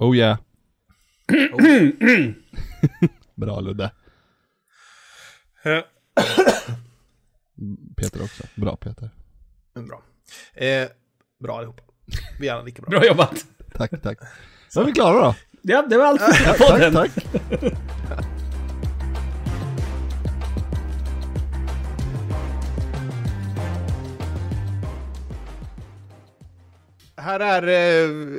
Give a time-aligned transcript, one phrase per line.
[0.00, 0.38] Oh yeah.
[3.34, 3.90] Bra Ludde.
[5.64, 5.80] Eh,
[7.96, 8.42] Peter också.
[8.54, 9.10] Bra Peter.
[9.74, 10.02] Bra.
[10.54, 10.88] Eh,
[11.40, 11.82] bra allihopa.
[12.40, 12.90] Vi är alla lika bra.
[12.90, 13.46] Bra jobbat!
[13.74, 14.18] Tack, tack.
[14.68, 15.34] Så är vi klara då.
[15.62, 16.92] Ja, det var allt för Tack, podden.
[16.92, 17.10] tack.
[27.20, 27.62] Här är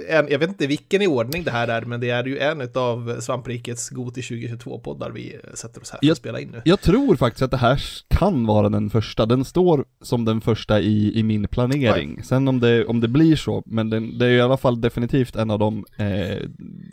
[0.10, 2.40] eh, en, jag vet inte vilken i ordning det här är, men det är ju
[2.40, 6.50] en av Svamprikets Goti 2022-poddar vi eh, sätter oss här för Jag- att spela in
[6.52, 6.62] nu.
[6.66, 9.26] Jag tror faktiskt att det här kan vara den första.
[9.26, 12.24] Den står som den första i, i min planering.
[12.24, 15.36] Sen om det, om det blir så, men den, det är i alla fall definitivt
[15.36, 16.38] en av de eh,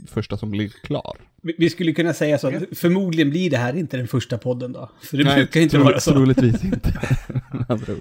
[0.06, 1.16] första som blir klar.
[1.42, 4.90] Vi- skulle kunna säga så, att förmodligen blir det här inte den första podden då.
[5.02, 6.12] För det Nej, brukar inte tro- vara så.
[6.12, 6.92] Troligtvis inte.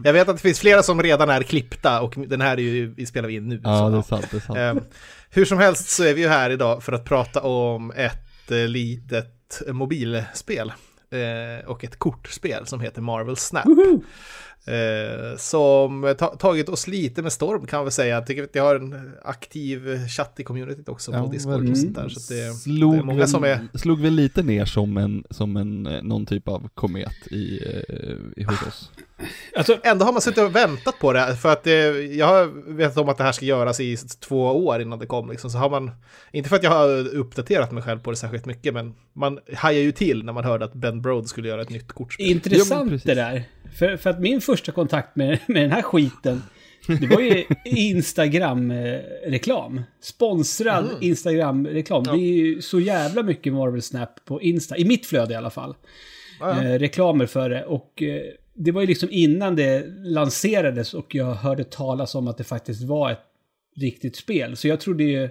[0.04, 2.94] Jag vet att det finns flera som redan är klippta och den här är ju,
[2.94, 3.62] vi spelar vi in nu.
[3.64, 4.58] ja, så, det är sant, det är sant.
[4.60, 4.84] Eh,
[5.30, 8.58] hur som helst så är vi ju här idag för att prata om ett eh,
[8.58, 10.72] litet mobilspel
[11.12, 13.66] eh, och ett kortspel som heter Marvel Snap.
[14.68, 18.16] Eh, som ta tagit oss lite med storm kan man väl säga.
[18.16, 21.72] Jag tycker att jag har en aktiv chatt i communityt också på Ja, Discord verkligen.
[21.72, 22.10] och sånt där.
[22.10, 23.68] Så att det, det är slog, många väl, som är...
[23.74, 28.42] slog väl lite ner som en, som en, eh, någon typ av komet i, eh,
[28.42, 28.92] i hos oss.
[29.58, 32.98] Alltså, Ändå har man suttit och väntat på det, för att eh, jag har vetat
[32.98, 35.30] om att det här ska göras i två år innan det kom.
[35.30, 35.50] Liksom.
[35.50, 35.92] Så har man,
[36.32, 39.82] inte för att jag har uppdaterat mig själv på det särskilt mycket, men man hajar
[39.82, 42.26] ju till när man hörde att Ben Brode skulle göra ett nytt kortspel.
[42.26, 43.04] Intressant precis.
[43.06, 43.44] det där.
[43.80, 46.42] För, för att min första kontakt med, med den här skiten,
[46.88, 49.82] det var ju Instagram-reklam.
[50.02, 50.98] Sponsrad Mm.
[51.02, 52.04] Instagram-reklam.
[52.04, 55.50] Det är ju så jävla mycket Marvel Snap på Insta, i mitt flöde i alla
[55.50, 55.76] fall.
[56.40, 56.70] Ja, ja.
[56.70, 57.66] eh, reklamer för det.
[57.66, 58.22] Och eh,
[58.54, 62.84] det var ju liksom innan det lanserades och jag hörde talas om att det faktiskt
[62.84, 63.22] var ett
[63.76, 64.58] riktigt spel.
[64.58, 65.30] Så jag trodde ju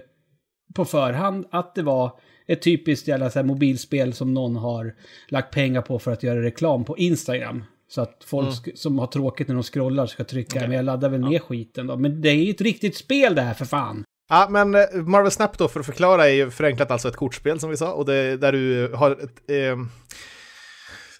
[0.75, 2.11] på förhand att det var
[2.47, 4.95] ett typiskt jävla så mobilspel som någon har
[5.27, 7.63] lagt pengar på för att göra reklam på Instagram.
[7.89, 11.09] Så att folk sk- som har tråkigt när de scrollar ska trycka, men jag laddar
[11.09, 11.97] väl ner skiten då.
[11.97, 14.03] Men det är ju ett riktigt spel det här för fan.
[14.29, 17.59] Ja, men eh, Marvel Snap då, för att förklara, är ju förenklat alltså ett kortspel
[17.59, 19.49] som vi sa, och det, där du har ett...
[19.49, 19.77] Eh,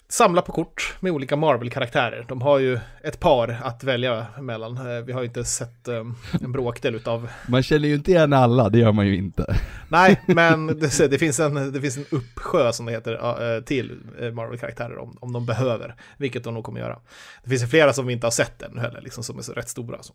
[0.08, 2.24] samla på kort med olika Marvel-karaktärer.
[2.28, 4.76] De har ju ett par att välja mellan.
[4.76, 6.04] Eh, Vi har ju inte sett eh,
[6.42, 9.56] en bråkdel utav Man känner ju inte igen alla, det gör man ju inte.
[9.88, 13.12] Nej, men det, det, finns en, det finns en uppsjö som det heter
[13.56, 13.98] eh, till
[14.32, 16.98] Marvel-karaktärer om, om de behöver, vilket de nog kommer göra.
[17.44, 19.52] Det finns ju flera som vi inte har sett än heller, liksom, som är så
[19.52, 20.02] rätt stora.
[20.02, 20.12] Så.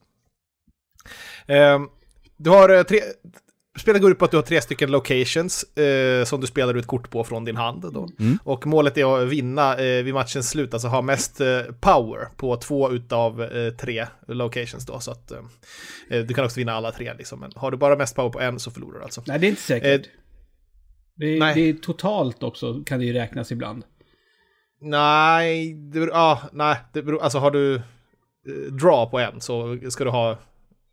[1.47, 1.87] Ehm,
[2.37, 2.99] du har tre...
[3.79, 6.87] Spelet går ut på att du har tre stycken locations eh, som du spelar ut
[6.87, 7.93] kort på från din hand.
[7.93, 8.09] Då.
[8.19, 8.39] Mm.
[8.43, 12.57] Och målet är att vinna eh, vid matchens slut, alltså ha mest eh, power på
[12.57, 14.85] två utav eh, tre locations.
[14.85, 15.39] Då, så att eh,
[16.09, 17.13] eh, du kan också vinna alla tre.
[17.17, 17.39] Liksom.
[17.39, 19.23] Men har du bara mest power på en så förlorar du alltså.
[19.27, 20.05] Nej, det är inte säkert.
[20.05, 20.11] Eh,
[21.15, 21.55] det, är, nej.
[21.55, 23.83] det är totalt också, kan det ju räknas ibland.
[24.81, 27.81] Nej, det beror, ja, nej, det beror, alltså har du eh,
[28.71, 30.37] draw på en så ska du ha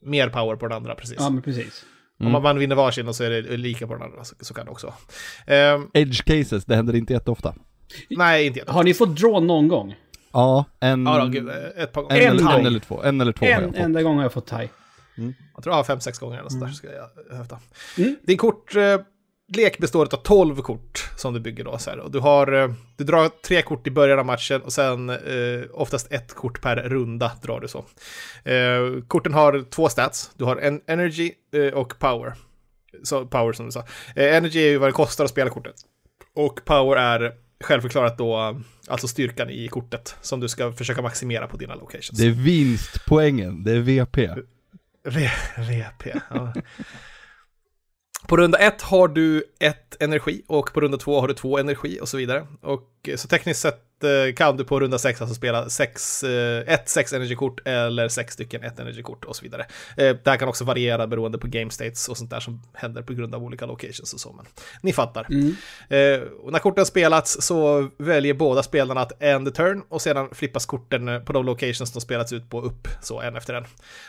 [0.02, 1.16] mer power på den andra precis.
[1.18, 1.84] Ja, men precis.
[2.20, 4.64] Om man, vinner varsin och så är det lika på den andra så, så kan
[4.64, 4.96] det också vara.
[5.58, 7.54] Ehm, Edge cases, det händer inte jätteofta.
[8.10, 8.72] nej, inte jätte.
[8.72, 9.94] Har ni fått draw någon gång?
[10.32, 12.20] Ja, en, Ja, då, gud, eh, ett par en, gånger.
[12.22, 12.58] En eller, gång.
[12.60, 13.02] en eller två.
[13.02, 13.78] En eller två har jag En fått.
[13.80, 14.68] enda gång har jag fått thai.
[15.54, 17.58] Jag tror jag har fem, sex gånger eller sådär ska jag hävda.
[17.98, 18.16] Mm.
[18.22, 18.76] Din kort...
[18.76, 18.82] Eh,
[19.56, 21.78] lek består av 12 kort som du bygger då.
[21.78, 21.98] Så här.
[21.98, 25.16] Och du, har, eh, du drar tre kort i början av matchen och sen eh,
[25.72, 27.78] oftast ett kort per runda drar du så.
[28.50, 30.30] Eh, korten har två stats.
[30.36, 32.32] Du har en energy eh, och power.
[33.02, 33.80] Så power som du sa.
[34.16, 35.74] Eh, energy är ju vad det kostar att spela kortet.
[36.34, 37.32] Och power är
[37.64, 42.08] självförklarat då alltså styrkan i kortet som du ska försöka maximera på dina locations.
[42.10, 44.28] Det är vinstpoängen, det är VP.
[45.04, 46.12] V- VP.
[46.30, 46.52] Ja.
[48.26, 51.98] På runda ett har du ett energi och på runda två har du två energi
[52.00, 52.46] och så vidare.
[52.62, 56.74] Och eh, så tekniskt sett eh, kan du på runda sex alltså spela sex, eh,
[56.74, 59.66] ett sex energikort eller sex stycken ett energikort och så vidare.
[59.96, 63.12] Det här kan också variera beroende på game states och sånt där som händer på
[63.12, 64.32] grund av olika locations och så.
[64.32, 64.46] Men
[64.82, 65.26] ni fattar.
[65.30, 65.54] Mm.
[66.42, 71.24] Och när korten spelats så väljer båda spelarna att end turn och sedan flippas korten
[71.24, 73.64] på de locations de spelats ut på upp, så en efter en.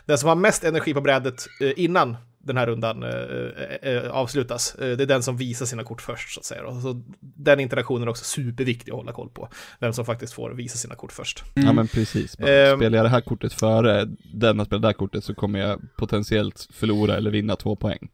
[0.05, 1.45] Den som har mest energi på brädet
[1.75, 6.01] innan den här rundan eh, eh, avslutas, eh, det är den som visar sina kort
[6.01, 6.65] först så att säga.
[6.65, 9.49] Och så den interaktionen är också superviktig att hålla koll på.
[9.79, 11.43] Vem som faktiskt får visa sina kort först.
[11.53, 12.37] Ja men precis.
[12.37, 12.77] Bara, Ehm.
[12.77, 15.81] Spelar jag det här kortet före den att spela det här kortet så kommer jag
[15.95, 18.09] potentiellt förlora eller vinna två poäng.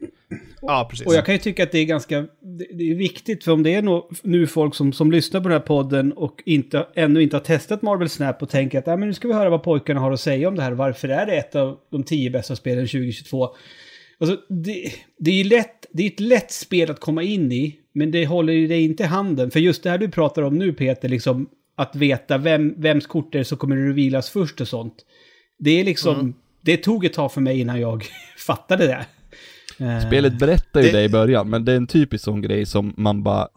[0.62, 1.08] Ja, precis.
[1.08, 2.26] Och jag kan ju tycka att det är ganska,
[2.74, 5.58] det, är viktigt för om det är no, nu folk som, som lyssnar på den
[5.60, 9.08] här podden och inte, ännu inte har testat Marvel Snap och tänker att ah, men
[9.08, 10.72] nu ska vi höra vad pojkarna har att säga om det här.
[10.72, 13.50] Varför är det ett av de tio bästa spelen 2022?
[14.20, 18.12] Alltså, det, det är lätt, det är ett lätt spel att komma in i, men
[18.12, 19.52] det håller ju dig inte i handen.
[19.52, 23.32] För just det här du pratar om nu Peter, liksom att veta vem, vems kort
[23.32, 24.96] det är som kommer det revealas först och sånt.
[25.60, 26.34] Det är liksom, Mm.
[26.62, 28.06] det tog ett tag för mig innan jag
[28.48, 29.06] fattade det.
[29.86, 32.66] Eh, Spelet berättar ju Det- det i början, men det är en typisk sån grej
[32.66, 33.48] som man bara,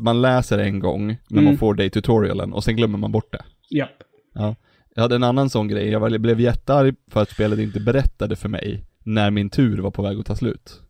[0.00, 1.44] man läser en gång när Mm.
[1.44, 3.42] man får det i tutorialen och sen glömmer man bort det.
[3.68, 3.88] Ja.
[4.34, 4.54] Ja.
[4.94, 8.48] Jag hade en annan sån grej, jag blev jättearg för att spelet inte berättade för
[8.48, 10.80] mig när min tur var på väg att ta slut.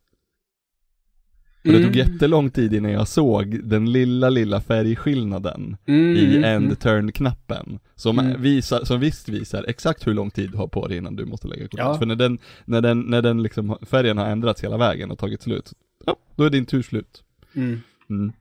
[1.64, 1.82] Och det Mm.
[1.82, 7.78] tog jättelång tid innan jag såg den lilla, lilla färgskillnaden Mm, i mm, end turn-knappen.
[7.94, 8.42] Som, Mm.
[8.42, 11.48] visar, som visst visar exakt hur lång tid du har på dig innan du måste
[11.48, 11.78] lägga kortet.
[11.78, 11.98] Ja.
[11.98, 15.42] För när den, när den, när den liksom, färgen har ändrats hela vägen och tagit
[15.42, 15.72] slut,
[16.06, 17.22] ja, då är din tur slut.
[17.54, 17.80] Mm.
[18.10, 18.32] Mm.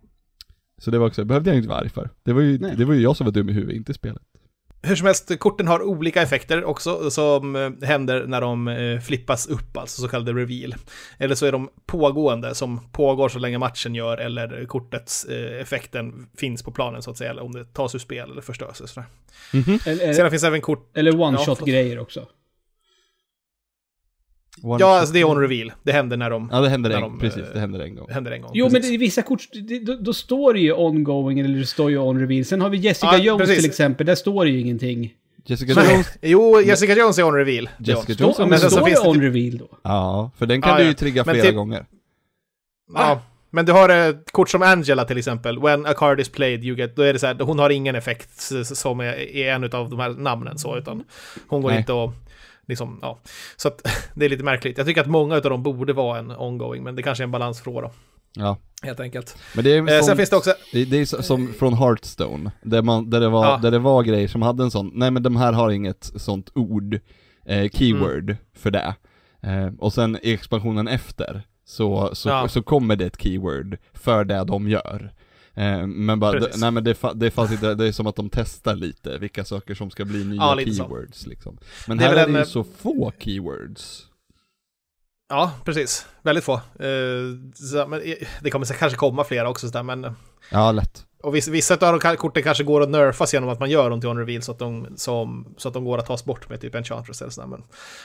[0.78, 2.10] Så det var också, behövde jag inte vara arg för.
[2.24, 2.76] Det var ju, Nej.
[2.78, 4.22] det var ju jag som var dum i huvudet, inte spelet.
[4.82, 9.48] Hur som helst, korten har olika effekter också som eh, händer när de eh, flippas
[9.48, 10.76] upp, alltså så kallade reveal.
[11.18, 16.28] Eller så är de pågående, som pågår så länge matchen gör, eller kortets eh, effekten
[16.38, 18.78] finns på planen så att säga, eller om det tas ur spel eller förstörs.
[18.78, 19.06] Sådär.
[19.86, 20.98] Eller, Sedan finns även kort...
[20.98, 22.28] eller Ja, one-shot-grejer också.
[24.63, 25.71] One Ja, alltså det är on reveal.
[25.83, 26.50] Det händer när de...
[26.51, 28.07] Ja, det händer när en, de, precis, eh, det händer en gång.
[28.09, 28.51] händer en gång.
[28.54, 28.89] Jo, men precis.
[28.89, 31.98] det, i vissa kort, det, då, då står det ju ongoing eller det står ju
[31.98, 32.45] on reveal.
[32.45, 33.57] Sen har vi Jessica Ja, Jones precis.
[33.63, 35.13] till exempel, där står det ju ingenting.
[35.45, 35.92] Jessica Nej.
[35.94, 37.69] Jones, Jo, Jessica Jones är on reveal.
[37.77, 38.24] Det är Jessica.
[38.24, 39.68] Jones Står, är men så står det on typ- reveal då?
[39.83, 41.86] ja, för den kan Ja, du ju trigga Men flera typ- gånger.
[42.94, 45.59] Ja, men du har ett kort som Angela till exempel.
[45.59, 46.95] When a card is played, you get...
[46.95, 50.00] Då är det så här, hon har ingen effekt som är, är en av de
[50.00, 51.04] här namnen så, utan
[51.48, 51.80] hon går Nej.
[51.80, 52.13] inte och...
[52.68, 53.19] Liksom, ja.
[53.56, 53.81] Så att
[54.14, 54.78] det är lite märkligt.
[54.78, 57.31] Jag tycker att många av dem borde vara en ongoing, men det kanske är en
[57.31, 57.90] balansfråga
[58.36, 58.58] Ja.
[58.84, 59.38] helt enkelt.
[59.56, 60.54] Men det är Eh, sen sånt- finns det också...
[60.72, 63.58] Det, är som från Hearthstone, där, man, där, det var, Ja.
[63.62, 66.50] där det var grejer som hade en sån, nej men de här har inget sånt
[66.56, 67.00] ord,
[67.46, 68.38] eh, keyword Mm.
[68.58, 68.96] för det.
[69.42, 72.48] Eh, och sen i expansionen efter, så, så, Ja.
[72.48, 75.14] så kommer det ett keyword för det de gör.
[75.57, 76.62] Eh, men bara, Precis.
[76.62, 79.75] nej men det, det fanns inte, det är som att de testar lite vilka saker
[79.75, 80.83] som ska bli nya Ja, lite så.
[80.83, 81.57] keywords liksom.
[81.88, 84.04] Men Det är här väl är det ju eh, så få keywords.
[85.30, 86.06] Ja, precis.
[86.21, 86.54] Väldigt få.
[86.54, 86.59] Eh,
[87.54, 90.15] så, men, eh, det kommer kanske komma flera också, så där, men...
[90.51, 91.06] Ja, lätt.
[91.24, 94.00] Och vissa, vissa av de korten kanske går att nerfas genom att man gör dem
[94.02, 96.62] till on reveal så att de, som, så att de går att tas bort med
[96.62, 97.48] typ Enchantress eller sådär.
[97.48, 97.64] Men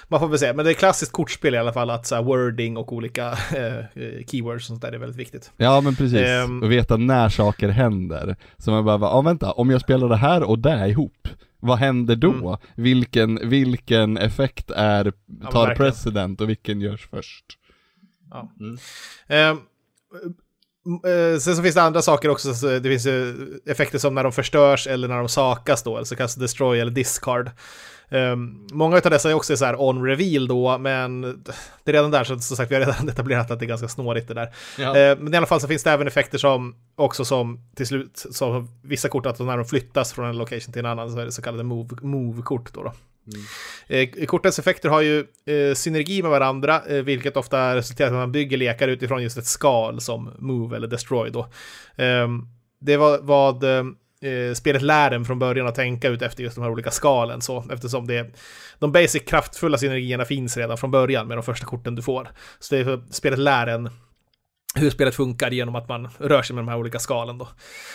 [0.09, 0.53] man får väl se.
[0.53, 3.85] Men det är klassiskt kortspel i alla fall att så här, wording och olika eh,
[4.27, 5.53] keywords och sånt där är väldigt viktigt.
[5.57, 6.63] Ja men precis, Ehm.
[6.63, 8.37] och veta när saker händer.
[8.59, 11.29] Så man bara, ja vänta, om jag spelar det här och det ihop,
[11.61, 12.33] vad händer då?
[12.33, 12.59] Mm.
[12.75, 15.13] Vilken, vilken effekt är,
[15.51, 15.77] tar verkligen.
[15.77, 17.45] president och vilken görs först?
[18.31, 18.53] Ja.
[18.61, 18.79] Mm.
[19.29, 19.59] Ehm,
[20.87, 22.55] eh, sen så finns det andra saker också.
[22.55, 23.35] Så det finns ju
[23.67, 27.51] effekter som när de förstörs eller när de sakas då, alltså kallas destroy eller discard.
[28.13, 31.21] Ehm, många av dessa är också så här on reveal då, men
[31.85, 33.89] det är redan där, så som sagt, vi har redan etablerat att det är ganska
[33.89, 34.55] snårigt det där.
[34.79, 34.97] Ja.
[34.97, 38.27] Eh, men i alla fall så finns det även effekter som också som till slut,
[38.31, 41.25] som vissa kort, att när de flyttas från en location till en annan så är
[41.25, 42.83] det så kallade move- move-kort då.
[42.83, 42.93] då.
[43.27, 44.09] Mm.
[44.19, 48.17] Eh, kortens effekter har ju eh, synergi med varandra, eh, vilket ofta resulterar i att
[48.17, 51.49] man bygger lekar utifrån just ett skal som move eller destroy då.
[51.97, 52.49] Ehm,
[52.81, 53.65] det var vad
[54.57, 57.65] spelet lär en från början att tänka ut efter just de här olika skalen, så
[57.73, 58.35] eftersom det
[58.79, 62.29] de basic kraftfulla synergierna finns redan från början med de första korten du får.
[62.59, 63.91] Så det är spelet lär en
[64.75, 67.49] hur spelet funkar genom att man rör sig med de här olika skalen då.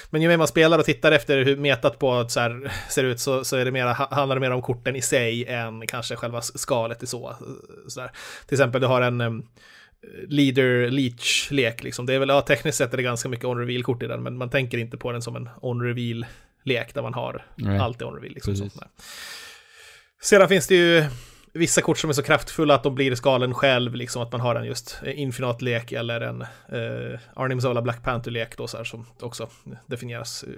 [0.09, 3.03] Men ju mer man spelar och tittar efter hur metat på att så här ser
[3.03, 6.15] ut så, så är det mera, handlar det mer om korten i sig än kanske
[6.15, 7.35] själva skalet i så.
[7.87, 8.11] så där.
[8.47, 9.47] Till exempel du har en um,
[10.27, 12.05] leader leech-lek liksom.
[12.05, 14.49] Det är väl, ja tekniskt sett är det ganska mycket on-reveal-kort i den, men man
[14.49, 17.79] tänker inte på den som en on-reveal-lek där man har Nej.
[17.79, 18.33] allt är on-reveal.
[18.33, 18.73] Liksom, Precis.
[18.73, 18.79] så.
[18.79, 18.89] Nej.
[20.21, 21.05] Sedan finns det ju
[21.57, 24.55] vissa kort som är så kraftfulla att de blir skalen själv, liksom att man har
[24.55, 29.05] en just eh, Infinite-lek eller en eh, Arnim Zola Black Panther-lek då så här som
[29.21, 29.47] också
[29.85, 30.49] definieras eh,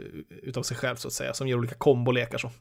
[0.43, 2.51] utav sig själv så att säga, som ger olika kombolekar så.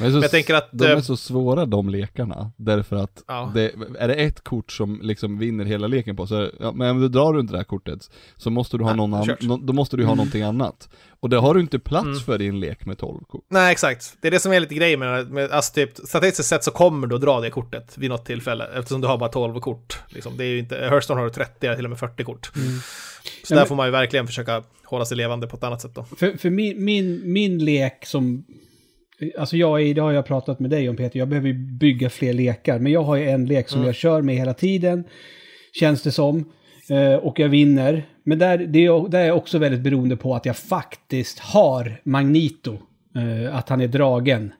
[0.00, 3.22] Men, så, Men jag tänker att, de är eh, så svåra de lekarna, därför att
[3.26, 3.50] Ja.
[3.54, 7.00] det, är det ett kort som liksom vinner hela leken på, så ja, men om
[7.00, 9.42] du drar runt det här kortet, så måste du ha Nej, någon kört.
[9.42, 10.16] nå- då måste du ha Mm.
[10.16, 10.88] någonting annat.
[11.22, 12.20] Och det har du inte plats Mm.
[12.20, 13.44] för i en lek med 12 kort.
[13.48, 14.16] Nej, exakt.
[14.20, 17.06] Det är det som är lite grejen med, med alltså typ, statistiskt sett så kommer
[17.06, 19.98] du att dra det kortet vid något tillfälle, eftersom du har bara 12 kort.
[20.08, 20.36] Liksom.
[20.36, 22.46] Det är ju inte, Hearthstone har du 30, eller till och med 40 kort.
[22.46, 25.80] Så Ja, där men- får man ju verkligen försöka hålla sig levande på ett annat
[25.80, 26.04] sätt då.
[26.16, 28.44] För, för min, min, min lek som...
[29.38, 32.32] Alltså jag är, det har jag pratat med dig om Peter, jag behöver bygga fler
[32.32, 32.78] lekar.
[32.78, 33.86] Men jag har ju en lek som Mm.
[33.86, 35.04] jag kör med hela tiden,
[35.80, 36.52] känns det som.
[36.90, 38.08] Eh, och jag vinner.
[38.30, 42.00] Men där, det är, där är jag också väldigt beroende på att jag faktiskt har
[42.04, 42.78] Magnito.
[43.16, 44.52] Eh, att han är dragen.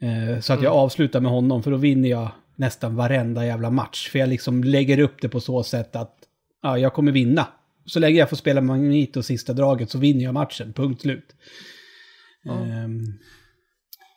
[0.00, 4.08] Eh, så att jag avslutar med honom, för då vinner jag nästan varenda jävla match.
[4.10, 6.14] För jag liksom lägger upp det på så sätt att
[6.62, 7.46] ja, jag kommer vinna.
[7.86, 11.34] Så länge jag får spela Magneto sista draget så vinner jag matchen, punkt slut.
[12.50, 13.04] Ehm,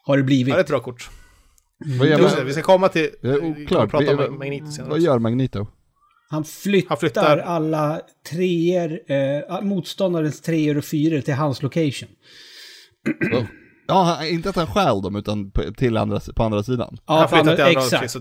[0.03, 0.47] har det blivit.
[0.47, 1.09] Ja, det är ett bra kort.
[1.99, 3.09] Vad gör, det, vi ska komma till...
[3.21, 3.91] Det är oklart.
[3.91, 4.89] prata Vi- om Magneto senare.
[4.89, 5.67] vad gör Magneto?
[6.31, 12.09] Han flyttar, Han flyttar- alla treor, eh, motståndarens treor och fyror till hans location.
[13.87, 16.97] Ja, inte att han stjäl dem utan till andra, på andra sidan.
[17.07, 18.11] Ja, Han flyttar till andra exakt.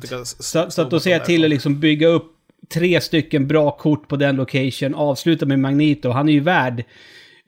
[0.45, 2.33] Så, så att då ser jag till att liksom bygga upp
[2.75, 6.11] tre stycken bra kort på den location, avsluta med Magneto.
[6.11, 6.85] Han är ju värd,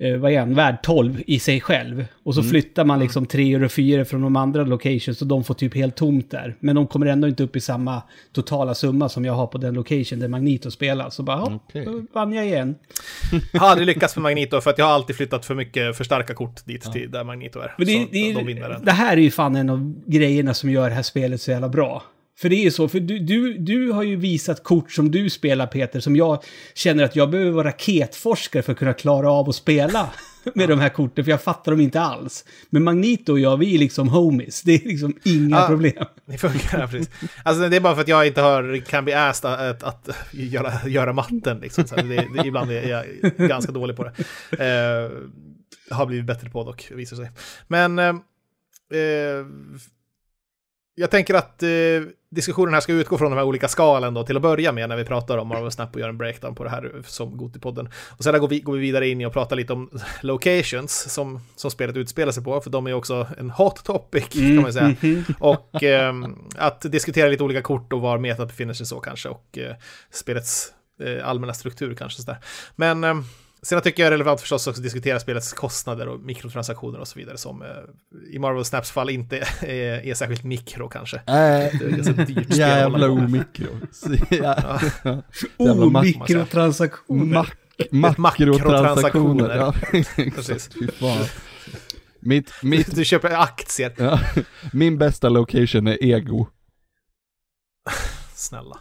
[0.00, 2.04] eh, vad är han, värd 12 i sig själv.
[2.22, 5.54] Och så flyttar man liksom tre och fyra från de andra locations så de får
[5.54, 6.56] typ helt tomt där.
[6.60, 8.02] Men de kommer ändå inte upp i samma
[8.32, 11.10] totala summa som jag har på den location där Magneto spelar.
[11.10, 11.84] Så bara, ja, Okej.
[11.84, 12.74] då vann jag igen.
[13.52, 16.04] Jag har aldrig lyckats med Magneto för att jag har alltid flyttat för mycket för
[16.04, 17.74] starka kort dit till där Magneto är.
[17.78, 18.84] Men det, så det, de vinner den.
[18.84, 21.68] det här är ju fan en av grejerna som gör det här spelet så jävla
[21.68, 22.02] bra.
[22.40, 25.30] För det är ju så, för du, du, du har ju visat kort som du
[25.30, 26.42] spelar Peter, som jag
[26.74, 30.10] känner att jag behöver vara raketforskare för att kunna klara av att spela
[30.54, 32.44] med de här korten, för jag fattar dem inte alls.
[32.70, 34.62] Men Magneto och jag, vi är liksom homies.
[34.62, 35.66] Det är liksom inga Ja.
[35.66, 36.04] problem.
[36.26, 37.10] Det funkar, precis.
[37.42, 40.16] Alltså det är bara för att jag inte har, kan bli asked att, att, att
[40.32, 41.84] göra, göra matten liksom.
[41.86, 43.04] Så det, det, ibland är jag
[43.48, 44.10] ganska dålig på det.
[44.50, 45.10] Eh,
[45.96, 47.30] har blivit bättre på dock, visar sig.
[47.68, 48.14] Men eh,
[51.00, 51.68] jag tänker att eh,
[52.30, 54.96] diskussionen här ska utgå från de här olika skalen då till att börja med när
[54.96, 57.88] vi pratar om Marvel Snap och gör en breakdown på det här som Gotipodden.
[58.08, 59.90] Och sen går vi, går vi vidare in i och pratar lite om
[60.20, 64.62] locations som, som spelet utspelar sig på, för de är också en hot topic kan
[64.62, 64.96] man säga.
[65.00, 65.24] Mhm.
[65.38, 69.58] Och ehm, att diskutera lite olika kort och var metat befinner sig så kanske och
[69.58, 69.74] eh,
[70.10, 72.38] spelets eh, allmänna struktur kanske sådär.
[72.76, 73.14] Men eh,
[73.62, 77.08] sen tycker jag det är relevant förstås också att diskutera spelets kostnader och mikrotransaktioner och
[77.08, 77.68] så vidare som eh,
[78.34, 81.16] i Marvel Snaps fall inte är, är särskilt mikro kanske.
[81.16, 81.34] Äh, Det
[81.84, 83.66] är ganska dyrt spel att jävla omikro.
[84.30, 84.80] Ja.
[85.58, 87.46] Jävla Oh, mak- mikrotransaktioner.
[87.90, 89.56] mak- makrotransaktioner.
[89.56, 89.74] Ja,
[90.34, 90.70] Precis.
[92.22, 93.94] Mitt, mitt, Du köper aktier.
[93.98, 94.20] ja,
[94.72, 96.46] min bästa location är ego.
[98.34, 98.78] Snälla.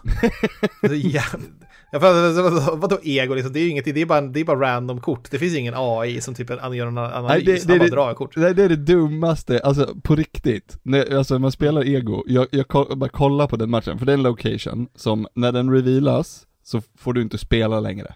[1.91, 3.53] Jag fattar, vadå- ego liksom?
[3.53, 5.31] Det är ju inget, det är bara, det är bara random kort.
[5.31, 7.29] Det finns ingen AI som typ gör en analys.
[7.29, 8.35] Nej, det- det- Han bara drar kort.
[8.35, 10.77] Det, det är det dummaste, alltså på riktigt.
[10.83, 12.65] När, alltså man spelar ego, jag, jag
[12.97, 16.81] bara kollar på den matchen, för det är en location som, när den revealas, så
[16.97, 18.13] får du inte spela längre.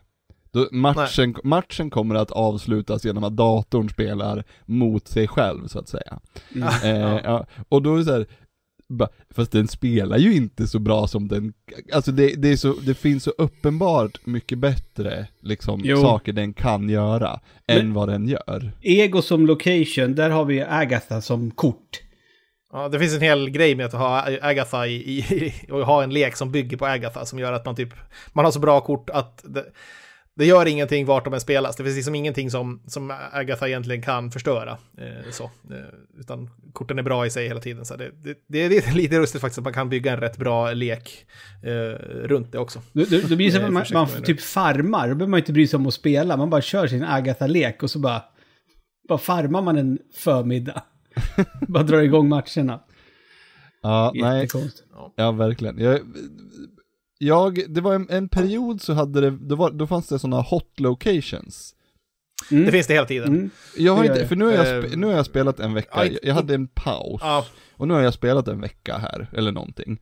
[0.51, 5.87] Då, matchen, matchen kommer att avslutas genom att datorn spelar mot sig själv, så att
[5.89, 6.19] säga.
[6.55, 6.67] Mm.
[6.83, 7.45] Eh, ja.
[7.69, 8.25] Och då är det så här,
[9.35, 11.53] fast den spelar ju inte så bra som den,
[11.93, 16.01] alltså det, det, är så, det finns så uppenbart mycket bättre liksom Jo.
[16.01, 18.71] saker den kan göra, Men- än vad den gör.
[18.81, 21.99] Ego som location, där har vi Agatha som kort.
[22.71, 26.09] Ja, det finns en hel grej med att ha Agatha i, i, och ha en
[26.13, 27.93] lek som bygger på Agatha som gör att man typ,
[28.33, 29.65] man har så bra kort att det,
[30.35, 31.75] det gör ingenting vart de än spelas.
[31.75, 34.77] Det finns liksom ingenting som, som Agatha egentligen kan förstöra.
[34.97, 37.85] Eh, så, eh, utan korten är bra i sig hela tiden.
[37.85, 40.73] Så det, det, det är lite, lustigt faktiskt att man kan bygga en rätt bra
[40.73, 41.25] lek
[41.63, 41.71] eh,
[42.27, 42.81] runt det också.
[42.91, 45.67] Då blir det så Eh, att man, man typ farmar, då behöver man inte bry
[45.67, 48.23] sig om att spela, man bara kör sin Agatha-lek och så bara,
[49.07, 50.83] bara farmar man en förmiddag.
[51.67, 52.79] bara drar igång matcherna.
[53.81, 54.47] Ja, nej,
[55.15, 55.79] ja verkligen.
[55.79, 55.99] Jag,
[57.23, 60.41] jag, det var en, en period så hade det, det var, då fanns det sådana
[60.41, 61.75] hot locations.
[62.51, 62.65] Mm.
[62.65, 63.27] Det finns det hela tiden.
[63.27, 63.49] Mm.
[63.77, 66.33] Jag har inte, för nu har jag, spe, nu har jag spelat en vecka, jag
[66.33, 67.21] hade en paus.
[67.77, 69.99] Och nu har jag spelat en vecka här, eller någonting.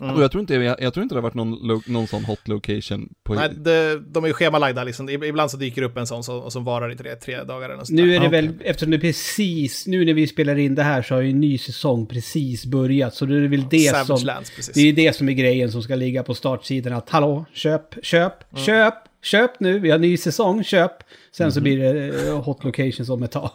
[0.00, 0.14] Mm.
[0.14, 2.24] Och jag tror inte, jag, jag tror inte det har varit någon, lo, någon sån
[2.24, 3.34] hot location på...
[3.34, 5.08] nej, det, de är ju schemalagda liksom.
[5.08, 7.76] Ibland så dyker det upp en sån som, som varar i tre, tre dagar eller
[7.76, 8.66] något Nu är det Ah, väl, okej.
[8.70, 11.58] eftersom det precis, nu när vi spelar in det här så har ju en ny
[11.58, 13.14] säsong precis börjat.
[13.14, 14.74] Så det är väl det Savage som, Lands, precis.
[14.74, 16.92] det är det som är grejen som ska ligga på startsidan.
[16.92, 18.64] Att hallå, köp, köp, Mm.
[18.64, 20.92] köp, köp nu, vi har ny säsong, köp.
[21.32, 21.52] Sen Mhm.
[21.52, 23.50] så blir det eh, hot locations om ett tag.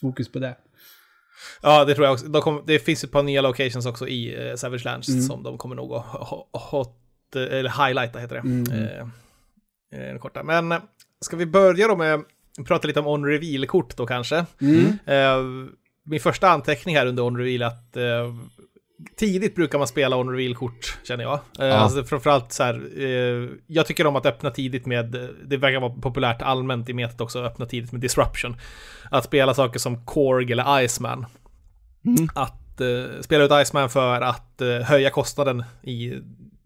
[0.00, 0.56] Fokus på det.
[1.62, 2.26] Ja, det tror jag också.
[2.26, 5.22] De kom, det finns ett par nya locations också i eh, Savage Lands Mm.
[5.22, 6.96] som de kommer nog att ho- hot,
[7.36, 8.40] eller highlighta heter det.
[8.40, 8.64] Mm.
[9.92, 10.42] Eh, eh, korta.
[10.42, 10.78] Men eh,
[11.20, 12.14] ska vi börja då med
[12.58, 14.46] att prata lite om on reveal-kort då kanske.
[14.60, 14.98] Mm.
[15.06, 15.68] Eh,
[16.06, 18.34] min första anteckning här under on reveal är att eh,
[19.16, 21.34] tidigt brukar man spela on reveal-kort, känner jag.
[21.34, 21.74] Eh, Ja.
[21.74, 25.92] alltså, framförallt så här, eh, jag tycker om att öppna tidigt med, det verkar vara
[25.94, 28.56] populärt allmänt i metet också, att öppna tidigt med disruption.
[29.10, 31.26] Att spela saker som Korg eller Iceman.
[32.06, 32.28] Mm.
[32.34, 36.12] Att eh, spela ut Iceman för att eh, höja kostnaden i,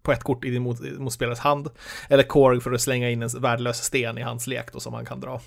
[0.02, 1.68] på ett kort i din mot, motspelares hand.
[2.08, 5.04] Eller Korg för att slänga in en värdelös sten i hans lek då som man
[5.06, 5.40] kan dra.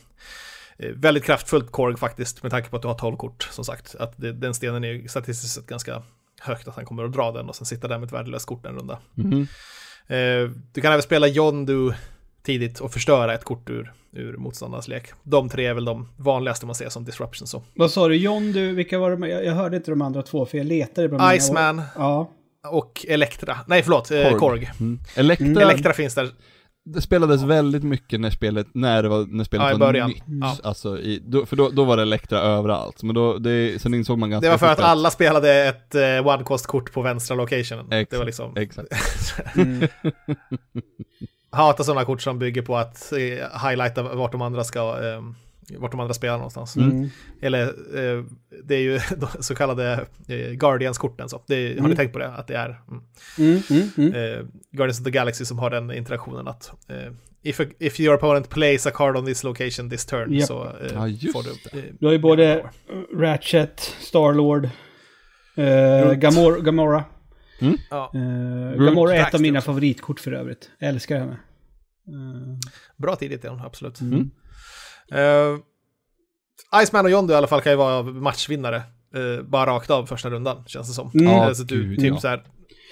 [0.77, 3.95] Eh, väldigt kraftfullt Korg faktiskt, med tanke på att du har 12 kort, som sagt.
[3.99, 6.01] Att det, den stenen är ju statistiskt sett ganska
[6.41, 8.65] högt att han kommer att dra den och sen sitta där med ett värdelöst kort
[8.65, 8.99] en runda.
[10.07, 11.93] Eh, du kan även spela Yondu
[12.43, 15.07] tidigt och förstöra ett kort ur, ur motståndarnas lek.
[15.23, 17.63] De tre är väl de vanligaste man ser som disruption så.
[17.75, 18.15] Vad sa du?
[18.15, 19.23] John, du, vilka var de?
[19.23, 22.31] Jag, jag hörde inte de andra två för jag letade bland mina- Iceman Ja.
[22.67, 23.57] och Elektra.
[23.67, 24.39] Nej, förlåt, eh, Korg.
[24.39, 24.71] Korg.
[24.79, 24.99] Mm.
[25.15, 26.29] Elektra, Elektra finns där.
[26.83, 30.09] Det spelades väldigt mycket när spelet, när det var, när spelet Ja, i var början.
[30.09, 30.23] nytt.
[30.41, 30.57] Ja.
[30.63, 33.03] Alltså, i, då, för då, då var det Elektra överallt.
[33.03, 36.27] Men då, det, sen insåg man ganska Det var för att alla spelade ett eh,
[36.27, 37.85] one-cost-kort på vänstra locationen.
[37.89, 38.57] Det var Exakt, liksom...
[38.57, 38.89] Exakt.
[39.55, 39.87] Mm.
[41.53, 44.79] Hatar sådana kort som bygger på att eh, highlighta vart de andra ska...
[44.79, 45.21] Eh,
[45.77, 46.75] vart de andra spelar någonstans.
[46.75, 47.09] Mm.
[47.41, 48.23] Eller eh,
[48.63, 51.29] det är ju de så kallade eh, Guardians-korten.
[51.29, 51.43] Så.
[51.47, 51.95] Det, Har ni Mm.
[51.95, 52.27] tänkt på det?
[52.27, 53.03] Att det är mm,
[53.37, 54.13] Mm, mm, mm.
[54.39, 57.11] eh, Guardians of the Galaxy som har den interaktionen att eh,
[57.43, 60.47] if, a, if your opponent plays a card on this location this turn Japp.
[60.47, 61.79] så eh, Ja, får du...
[61.79, 62.65] Eh, Du har ju både
[63.15, 64.69] Ratchet, Starlord,
[65.55, 67.03] eh, Gamora.
[67.89, 70.69] ja, Eh, Groot Gamora är ett av mina favoritkort för övrigt.
[70.79, 71.37] Jag älskar henne.
[72.07, 72.57] Eh,
[72.97, 74.01] bra tidigt är hon, absolut.
[74.01, 74.31] mm.
[75.11, 75.57] Eh,
[76.83, 78.75] Iceman och Yondu i alla fall kan ju vara matchvinnare.
[79.15, 81.11] eh, bara rakt av första rundan, känns det som.
[81.13, 81.27] Mm.
[81.27, 82.19] Eh, Ja, så du, gud, typ ja.
[82.19, 82.43] så här,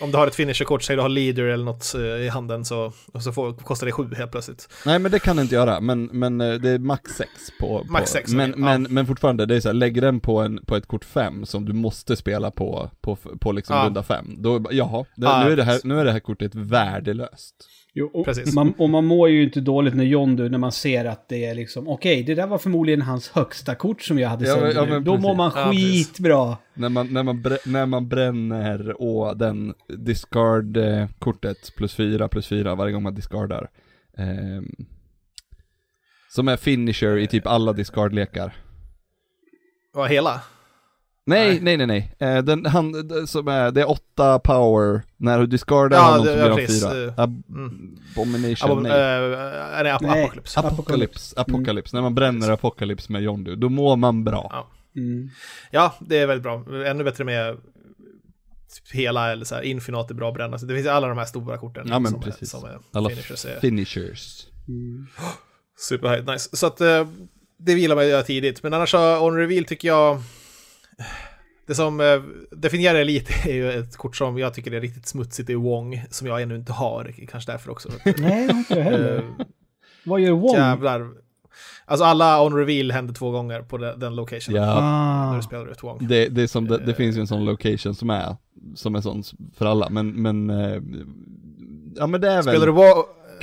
[0.02, 2.94] om du har ett finisherkort, säg du har leader eller något eh, i handen, så,
[3.14, 4.70] och så får, kostar det sju helt plötsligt.
[4.86, 7.84] Nej men det kan det inte göra, men, men eh, det är max 6 på,
[7.86, 10.40] på Max sex, men, okej, men, men fortfarande, det är så här, lägg den på,
[10.40, 13.86] en, på ett kort 5 som du måste spela på, på, på liksom Ja.
[13.86, 14.26] runda 5.
[14.38, 17.56] Då, jaha, det, Ja, nu, är det här, nu är det här kortet värdelöst.
[17.94, 18.54] Jo, och, Precis.
[18.56, 21.46] Man, och man mår ju inte dåligt när John du, när man ser att det
[21.46, 24.74] är liksom, okej, det där var förmodligen hans högsta kort som jag hade Ja, sönder
[24.76, 26.58] ja, men Då mår man Ja, skitbra.
[26.74, 32.94] När man, när man, när man bränner och den discard-kortet plus 4 plus 4 varje
[32.94, 33.70] gång man discardar.
[34.18, 34.66] ehm,
[36.32, 38.54] som är finisher i typ alla discard-lekar.
[39.94, 40.42] Ja, hela.
[41.30, 42.16] Nej, nej, nej, nej.
[42.20, 42.94] Eh, den, han,
[43.28, 46.94] som är, det är 8 power, när du discardar Ja, honom det- så blir han
[46.94, 47.06] 4.
[47.08, 47.44] eh, Ab-
[48.16, 48.92] Abomination, Abom, nej.
[48.92, 50.24] eh, nej, ap Nej.
[50.24, 50.60] Apocalypse.
[50.60, 51.96] Apocalypse, Apocalypse.
[51.96, 54.48] När man bränner Apocalypse med Yondu, då mår man bra.
[54.52, 54.68] Ja.
[55.02, 55.30] Mm.
[55.72, 56.66] Ja, det är väldigt bra.
[56.86, 57.56] Ännu bättre med
[58.76, 60.60] typ hela eller så här, Infinite är bra att bränna.
[60.60, 62.54] Så det finns ju alla de här stora korten Ja, men som, precis.
[62.54, 63.46] Är, som är Alla finishers.
[63.46, 64.46] Är finishers.
[64.68, 65.08] Mm.
[65.78, 66.50] super nice.
[66.58, 67.08] Så att eh,
[67.60, 68.64] det vill man göra tidigt.
[68.64, 70.22] Men annars så, on reveal tycker jag...
[71.68, 75.48] Det som eh, definierar Elite är ju ett kort som jag tycker är riktigt smutsigt,
[75.48, 77.90] det är Wong, som jag ännu inte har, kanske därför också.
[78.18, 79.16] Nej, det inte jag heller.
[79.18, 79.46] Eh,
[80.04, 80.54] Vad gör Wong?
[80.56, 81.08] Jävlar.
[81.86, 84.56] Alltså alla on reveal händer två gånger på den, den location.
[84.56, 85.36] Ja, När Ah.
[85.36, 86.08] du spelar ut Wong.
[86.08, 86.96] det, det, är som, det, det Eh.
[86.98, 88.36] finns ju en sån location som är,
[88.76, 89.24] som är sån
[89.56, 90.50] för alla, men, men,
[91.96, 92.44] ja men det är väl...
[92.44, 92.72] Spelar du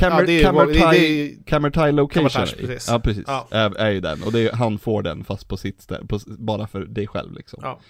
[0.01, 0.43] Wong...
[0.43, 2.29] Camera, ja, tie, ju- camera tie location.
[2.29, 2.89] Camera tie, precis.
[2.89, 3.25] Ja, precis.
[3.27, 3.47] Ja.
[3.51, 4.23] Är, är ju den.
[4.23, 7.33] Och det är, han får den fast på sitt ställe, på, bara för dig själv
[7.33, 7.61] liksom.
[7.63, 7.81] Ja.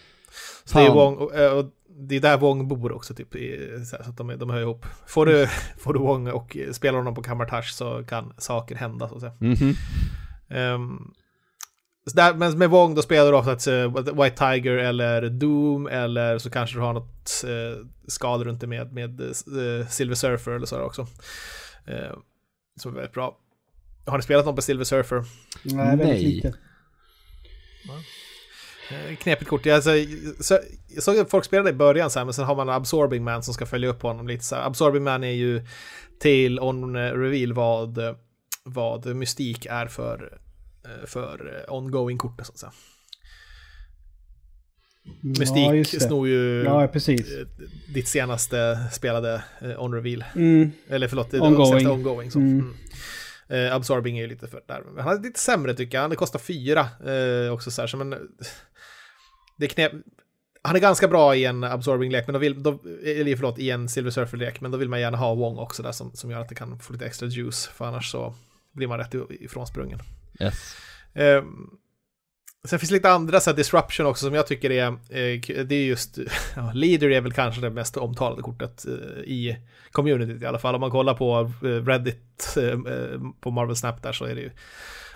[0.64, 0.96] Så det är Fan.
[0.96, 1.64] Wong, och, eh, och
[1.98, 3.58] det är där Wong bor också, typ, i,
[3.90, 4.86] så, här, så att de, de hör ihop.
[5.06, 9.14] Får du, får du Wong och spelar honom på Kammartash så kan saker hända, så
[9.14, 9.36] att säga.
[9.40, 9.74] Mhm.
[10.48, 11.12] Ehm,
[12.10, 15.86] så där, men med Wong då spelar du ofta ett eh, White Tiger eller Doom,
[15.86, 20.52] eller så kanske du har något uh, skal runt det med, med eh, Silver Surfer
[20.52, 21.06] eller så där också.
[21.88, 22.18] Uh,
[22.76, 23.38] som är väldigt bra.
[24.06, 25.24] Har ni spelat något på Silver Surfer?
[25.62, 26.24] Nej, väldigt Nej.
[26.24, 26.54] lite.
[28.90, 29.66] Eh, Knepigt kort.
[29.66, 29.90] Alltså,
[30.40, 33.24] så, jag såg att folk spelade i början så här, men sen har man Absorbing
[33.24, 34.66] Man som ska följa upp honom lite så här.
[34.66, 35.66] Absorbing Man är ju
[36.18, 37.98] till on reveal vad,
[38.64, 40.38] vad mystik är för,
[40.84, 42.72] eh, för eh, ongoing kortet så att säga.
[45.20, 47.32] Mystik Ja, snor ju Ja, precis.
[47.32, 47.46] eh,
[47.94, 50.24] ditt senaste spelade eh, on reveal.
[50.34, 50.72] Mm.
[50.88, 51.66] Eller förlåt, det Ongoing.
[51.66, 52.30] senaste ongoing.
[52.30, 52.38] Så.
[52.38, 52.74] Mm.
[53.48, 53.66] Mm.
[53.68, 54.82] Eh, Absorbing är ju lite för där.
[54.94, 56.10] Men han är lite sämre tycker jag.
[56.10, 57.86] Det kostar fyra eh, också så här.
[57.86, 58.14] Så men,
[59.58, 59.92] det knep...
[60.62, 62.70] Han är ganska bra i en Absorbing-lek, men då vill, då,
[63.04, 65.92] eller förlåt, i en Silver Surfer-lek, men då vill man gärna ha Wong också där
[65.92, 68.34] som, som gör att det kan få lite extra juice, för annars så
[68.72, 69.98] blir man rätt ifrån sprungen.
[70.40, 70.76] Yes.
[71.14, 71.42] Eh,
[72.68, 75.74] sen finns det lite andra så här, disruption också som jag tycker är, eh, det
[75.74, 76.18] är just,
[76.56, 78.92] ja, leader är väl kanske det mest omtalade kortet eh,
[79.24, 79.56] i
[79.92, 80.74] communityt i alla fall.
[80.74, 84.40] Om man kollar på eh, Reddit, eh, eh, på Marvel Snap där så är det
[84.40, 84.50] ju,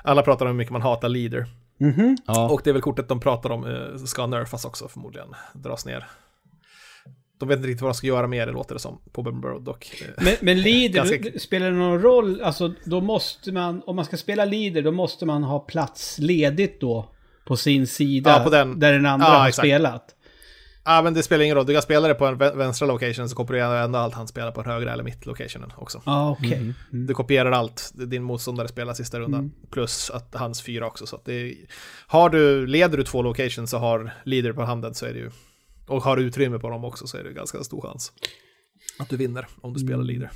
[0.02, 1.46] alla pratar om hur mycket man hatar leader.
[1.78, 2.16] Mhm.
[2.26, 2.48] Ja.
[2.50, 6.06] Och det är väl kortet de pratar om eh, ska nerfas också förmodligen, dras ner.
[7.38, 9.62] De vet inte riktigt vad de ska göra med det låter det som, på Bumberroad
[9.62, 10.02] dock.
[10.16, 12.42] Men, men leader, Ganska- spelar det någon roll?
[12.42, 16.80] Alltså, då måste man, om man ska spela leader, då måste man ha plats ledigt
[16.80, 17.10] då
[17.44, 18.30] på sin sida.
[18.30, 18.78] Ja, på den.
[18.80, 19.66] Där den andra Ja, har exakt.
[19.66, 20.14] spelat.
[20.84, 21.66] Ja, men det spelar ingen roll.
[21.66, 24.28] Du kan spela det på en vä- vänstra location så kopierar du ändå allt han
[24.28, 26.02] spelar på en högra eller mitt locationen också.
[26.06, 26.60] Ja, okej.
[26.60, 26.74] Mhm.
[26.92, 27.06] Mm.
[27.06, 29.40] Du kopierar allt din motståndare spelar sista rundan.
[29.40, 29.52] Mm.
[29.70, 31.06] Plus att hans fyra också.
[31.06, 31.54] Så att det är,
[32.06, 35.30] har du, leder du två locations så har leader på handen så är det ju
[35.86, 38.12] och har utrymme på dem också så är det ganska stor chans
[38.98, 40.30] att du vinner om du spelar leader.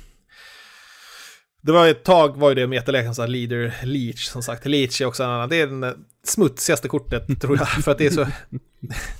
[1.65, 4.65] Det var ett tag var ju det metaleken så leader leech som sagt.
[4.65, 7.67] Leech är också en annan, det är den smutsigaste kortet tror jag.
[7.67, 8.27] För att det är så,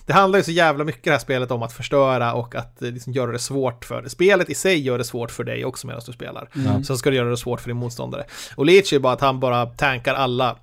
[0.06, 3.14] det handlar ju så jävla mycket det här spelet om att förstöra och att liksom
[3.14, 6.12] göra det svårt för, spelet i sig gör det svårt för dig också medan du
[6.12, 6.50] spelar.
[6.56, 6.84] Mm.
[6.84, 8.26] Så ska du göra det svårt för din motståndare.
[8.56, 10.58] Och Leech är bara att han bara tankar alla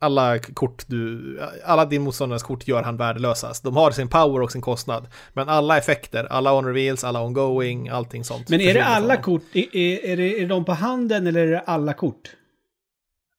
[0.00, 3.52] alla kort du, alla din motståndares kort gör han värdelösa.
[3.62, 5.06] De har sin power och sin kostnad.
[5.32, 8.48] Men alla effekter, alla on reveals, alla ongoing, allting sånt.
[8.48, 11.60] Men är det alla kort, är, är, det, är de på handen eller är det
[11.60, 12.30] alla kort?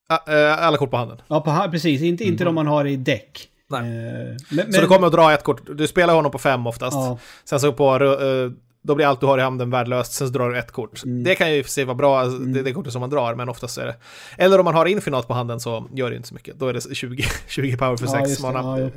[0.10, 1.22] Ah, eh, Alla kort på handen.
[1.28, 2.02] Ja, på, precis.
[2.02, 3.50] Inte, inte de man har i däck.
[3.70, 3.80] Nej.
[3.82, 6.96] Eh, men, Så du kommer att dra ett kort, du spelar honom på fem oftast.
[6.96, 8.52] Ja, Sen så på, eh,
[8.90, 11.04] då blir allt du har i handen värdelöst, sen så drar du ett kort.
[11.04, 11.24] Mm.
[11.24, 13.50] Det kan ju sig vara bra, alltså, det är det kortet som man drar, men
[13.50, 13.96] oftast är det...
[14.38, 16.60] Eller om man har infinat på handen så gör det inte så mycket.
[16.60, 18.52] Då är det 20, 20 power för Ja, 6 just det.
[18.52, 18.80] mana.
[18.80, 18.90] Ja,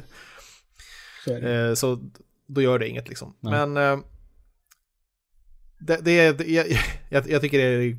[1.24, 1.68] så det.
[1.68, 1.98] Eh, Så
[2.46, 3.34] då gör det inget liksom.
[3.40, 3.52] Nej.
[3.66, 3.98] Men eh,
[5.78, 6.66] det, det är, jag,
[7.10, 7.96] jag, jag tycker det är,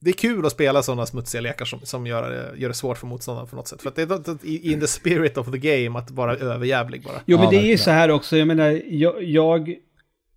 [0.00, 2.98] det är kul att spela sådana smutsiga lekar som, som gör, det, gör det svårt
[2.98, 3.82] för motståndaren på något sätt.
[3.82, 7.20] För att det är i- in the spirit of the game att vara överjävlig bara.
[7.26, 8.36] Jo, men Ja, det är ju så här också.
[8.36, 9.74] Jag menar, jag, jag,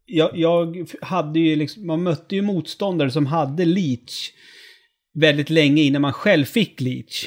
[0.10, 4.32] jag, jag hade ju liksom, man mötte ju motståndare som hade leech
[5.14, 7.26] väldigt länge innan man själv fick leech.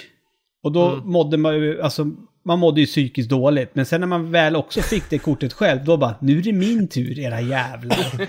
[0.63, 1.07] Och då Mm.
[1.09, 2.11] mådde man ju, alltså,
[2.45, 3.75] man mådde ju psykiskt dåligt.
[3.75, 6.53] Men sen när man väl också fick det kortet själv, då bara, nu är det
[6.53, 8.29] min tur, era jävlar.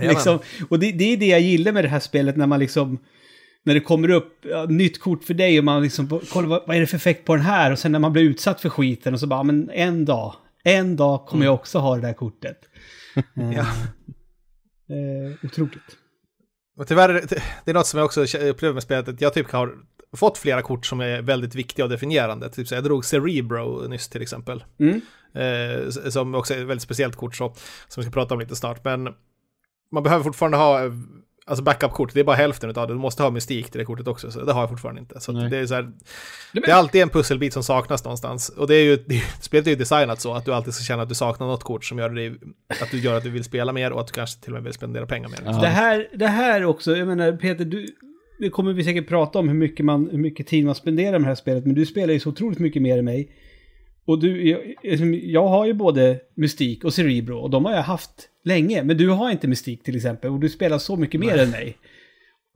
[0.08, 2.98] liksom, och det, det är det jag gillar med det här spelet när man liksom...
[3.64, 6.76] När det kommer upp ja, nytt kort för dig och man liksom, kolla vad, vad
[6.76, 7.72] är det för effekt på den här?
[7.72, 10.96] Och sen när man blir utsatt för skiten och så bara, men en dag, en
[10.96, 12.56] dag kommer jag också ha det där kortet.
[13.16, 13.66] Eh, Ja.
[14.94, 15.96] eh, otroligt.
[16.76, 17.08] Och tyvärr,
[17.64, 19.74] det- är något som jag också upplever med spelet, att jag typ har
[20.16, 22.50] fått flera kort som är väldigt viktiga och definierande.
[22.50, 24.64] Typ så jag drog Cerebro nyss till exempel.
[24.78, 25.00] Mm.
[25.34, 27.54] Eh, som också är ett väldigt speciellt kort så,
[27.88, 28.84] som vi ska prata om lite snart.
[28.84, 29.08] Men
[29.92, 30.92] man behöver fortfarande ha eh,
[31.46, 32.94] alltså backup-kort, det är bara hälften av det.
[32.94, 35.20] Du måste ha mystik till det kortet också, så det har jag fortfarande inte.
[35.20, 35.50] Så Nej.
[35.50, 35.92] det är så här,
[36.52, 38.48] det är alltid en pusselbit som saknas någonstans.
[38.48, 41.02] Och det är ju, det, spelet är ju designat så att du alltid ska känna
[41.02, 42.34] att du saknar något kort som gör, dig,
[42.82, 44.64] att du gör att du vill spela mer och att du kanske till och med
[44.64, 45.38] vill spendera pengar mer.
[45.44, 45.60] Ja.
[45.60, 47.86] Det, här, det här också, jag menar Peter, du,
[48.38, 51.20] det kommer vi säkert prata om hur mycket, man, hur mycket tid man spenderar med
[51.20, 53.30] det här spelet, men du spelar ju så otroligt mycket mer än mig.
[54.04, 54.60] Och du, jag,
[55.24, 59.08] jag har ju både Mystik och Cerebro och de har jag haft länge, men du
[59.08, 61.76] har inte Mystik till exempel och du spelar så mycket mer än mig.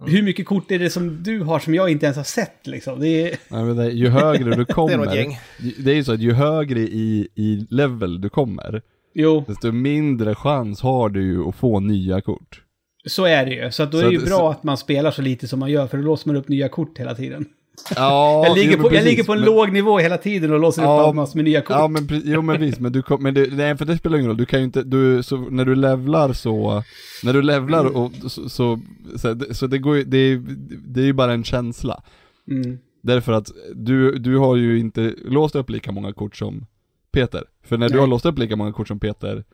[0.06, 3.00] Hur mycket kort är det som du har som jag inte ens har sett liksom?
[3.00, 3.36] Det är...
[3.48, 5.36] Nej, men det, ju högre du kommer, Det är
[5.84, 8.82] det är ju så att ju högre i, i level du kommer,
[9.14, 12.62] Jo, desto mindre chans har du att få nya kort.
[13.06, 13.70] så är det ju.
[13.70, 15.48] Så att då är Så det ju att- bra så- att man spelar så lite
[15.48, 17.44] som man gör, för då låser man upp nya kort hela tiden.
[17.96, 20.82] Ja, jag, ligger på, jag ligger på en men- låg nivå hela tiden och låser
[20.82, 21.76] Ja, upp massor med nya kort.
[21.76, 24.28] Ja men jo men visst, men du kom, men det, nej för det spelar ingen
[24.28, 26.82] roll, du kan ju inte, du, så, när du levlar så,
[27.22, 28.80] när du levlar och så, så,
[29.16, 30.42] så, det- så det går det, är-
[30.86, 32.02] det är ju bara en känsla.
[32.50, 32.78] Mm.
[33.02, 36.66] Därför att du, du har ju inte låst upp lika många kort som
[37.12, 37.44] Peter.
[37.64, 38.00] För när du Nej.
[38.00, 39.44] har låst upp lika många kort som Peter,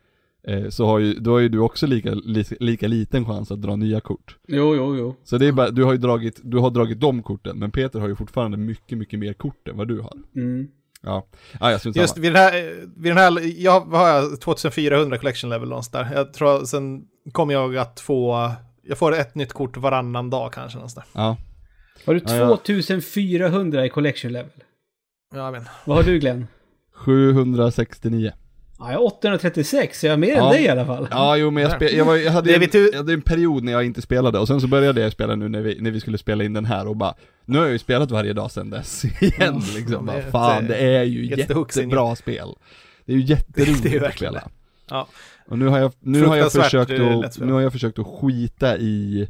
[0.70, 3.76] så har ju, då har ju du också lika, li, lika liten chans att dra
[3.76, 4.36] nya kort.
[4.48, 5.16] Jo, jo, jo.
[5.24, 8.00] Så det är bara, du har ju dragit, du har dragit de korten, men Peter
[8.00, 10.16] har ju fortfarande mycket, mycket mer kort än vad du har.
[10.36, 10.68] Mm.
[11.02, 11.26] Ja,
[11.60, 12.52] ja jag syns Just vid den här,
[12.96, 16.16] vid den här jag vad har jag 2400 collection level någonstans där.
[16.16, 18.50] Jag tror, sen kommer jag att få,
[18.82, 21.20] jag får ett nytt kort varannan dag kanske någonstans där.
[21.20, 21.36] Ja.
[22.06, 22.58] Har du Ja, ja.
[22.66, 24.50] 2400 i collection level?
[25.34, 25.62] Ja, vet.
[25.84, 26.46] Vad har du Glenn?
[26.94, 28.32] 769.
[28.80, 30.52] Ja, jag har 836, så jag har mer än Ja.
[30.52, 31.08] dig i alla fall.
[31.10, 33.22] Ja, jo men jag, spe, jag, var, jag, hade Det är en, jag hade en
[33.22, 35.90] period när jag inte spelade och sen så började jag spela nu när vi, när
[35.90, 37.14] vi skulle spela in den här och bara
[37.44, 40.66] Nu har jag ju spelat varje dag sedan dess igen liksom, Ja, bara, det- fan
[40.66, 42.48] det är ju jättebra spel
[43.04, 44.48] Det är ju jätteroligt är att spela
[44.90, 45.06] Ja.
[45.46, 48.06] Och nu har jag, nu har jag försökt eh, att, nu har jag försökt att
[48.06, 49.28] skita i eh,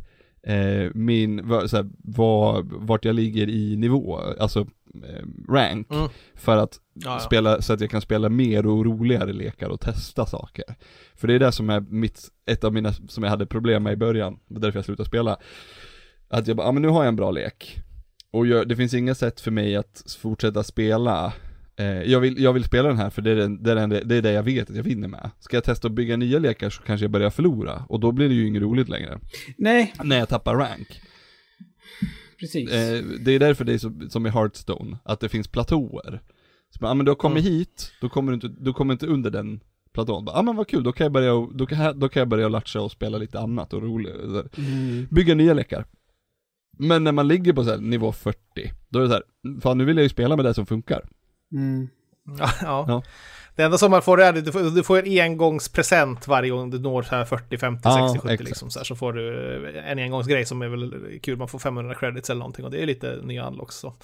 [0.94, 4.60] min, va- så här, var, vart jag ligger i nivå, alltså
[4.94, 6.08] eh, rank, Mm.
[6.34, 7.18] för att Ja, ja.
[7.18, 10.64] spela, så att jag kan spela mer och roligare lekar och testa saker.
[11.14, 13.92] För det är det som är mitt, ett av mina, som jag hade problem med
[13.92, 15.36] i början, det var därför jag slutade spela.
[16.28, 17.78] Att jag bara, ja men nu har jag en bra lek.
[18.30, 21.32] Och jag, det finns inga sätt för mig att fortsätta spela eh,
[21.84, 24.14] jag, vill, jag vill spela den här för det är, den, det, är den, det
[24.16, 25.30] är det jag vet att jag vinner med.
[25.40, 28.28] Ska jag testa att bygga nya lekar så kanske jag börjar förlora, och då blir
[28.28, 29.18] det ju inget roligt längre.
[29.58, 31.00] Nej, När jag tappar rank.
[32.40, 32.70] precis.
[32.72, 36.20] Eh, det är därför det är så, som i Hearthstone, att det finns platåer.
[36.70, 37.52] Så, ja men du har kommit Mm.
[37.58, 39.60] hit, då kommer du inte, du kommer inte under den
[39.92, 40.24] platån.
[40.26, 42.80] Ja men vad kul, då kan jag börja, då kan, då kan jag börja latcha
[42.80, 44.58] och spela lite annat och roligt.
[44.58, 45.06] Mm.
[45.10, 45.84] Bygga nya lekar.
[46.78, 48.38] Men när man ligger på så nivå 40,
[48.88, 51.08] då är det så här, fan nu vill jag ju spela med det som funkar.
[51.52, 51.88] Mm.
[52.38, 52.84] Ja, ja.
[52.88, 53.02] Ja.
[53.56, 56.70] Det enda som man får är att du får, du får en engångspresent varje gång
[56.70, 58.48] du når så här 40, 50, Ja, 60, 70 exakt.
[58.48, 58.70] liksom.
[58.70, 61.36] Så, här, så får du en engångsgrej som är väl kul.
[61.38, 63.76] Man får 500 credits eller någonting och det är lite nya unlocks.
[63.76, 63.94] Så.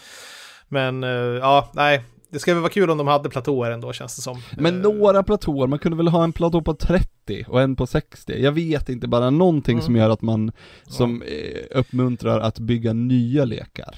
[0.69, 2.03] Men eh, ja, nej.
[2.31, 4.43] Det skulle väl vara kul om de hade platåer ändå känns det som.
[4.59, 7.87] Men Eh, några platåer, man kunde väl ha en platå på 30 och en på
[7.87, 8.43] 60.
[8.43, 9.85] Jag vet inte, bara någonting Mm.
[9.85, 10.53] som gör att man,
[10.87, 13.97] som eh, uppmuntrar att bygga nya lekar.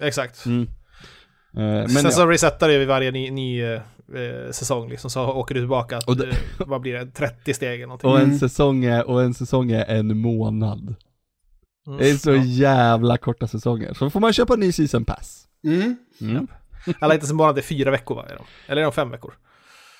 [0.00, 0.46] Exakt.
[0.46, 0.68] Mm.
[1.56, 2.10] Eh, men Sen ja.
[2.10, 3.80] så resetar det vid varje ny, ny eh,
[4.50, 7.74] säsong liksom, så åker du tillbaka, att, Och det- eh, vad blir det, 30 steg
[7.74, 8.10] eller någonting.
[8.10, 8.38] och, en Mm.
[8.38, 10.94] säsong är, och en säsong är en månad.
[11.86, 11.98] Mm.
[11.98, 12.42] Det är så Ja.
[12.44, 13.94] jävla korta säsonger.
[13.94, 15.44] Så får man köpa en ny season pass.
[15.64, 15.96] Mm.
[16.20, 16.46] Mm.
[16.98, 18.24] Alla inte som bara det är fyra veckor va?
[18.28, 18.44] Är de?
[18.66, 19.34] Eller är de fem veckor?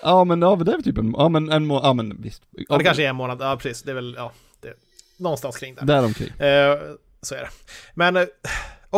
[0.03, 2.43] Ja men ja, det är väl typ en, ja men en må, ja men visst.
[2.51, 3.39] Ja, det kanske är en månad.
[3.41, 3.83] Ja, precis.
[3.83, 4.73] Det är väl, ja, det,
[5.19, 5.85] någonstans kring där.
[5.85, 6.29] Däromkring.
[6.29, 6.77] Eh,
[7.23, 7.49] så är det.
[7.95, 8.23] Men eh,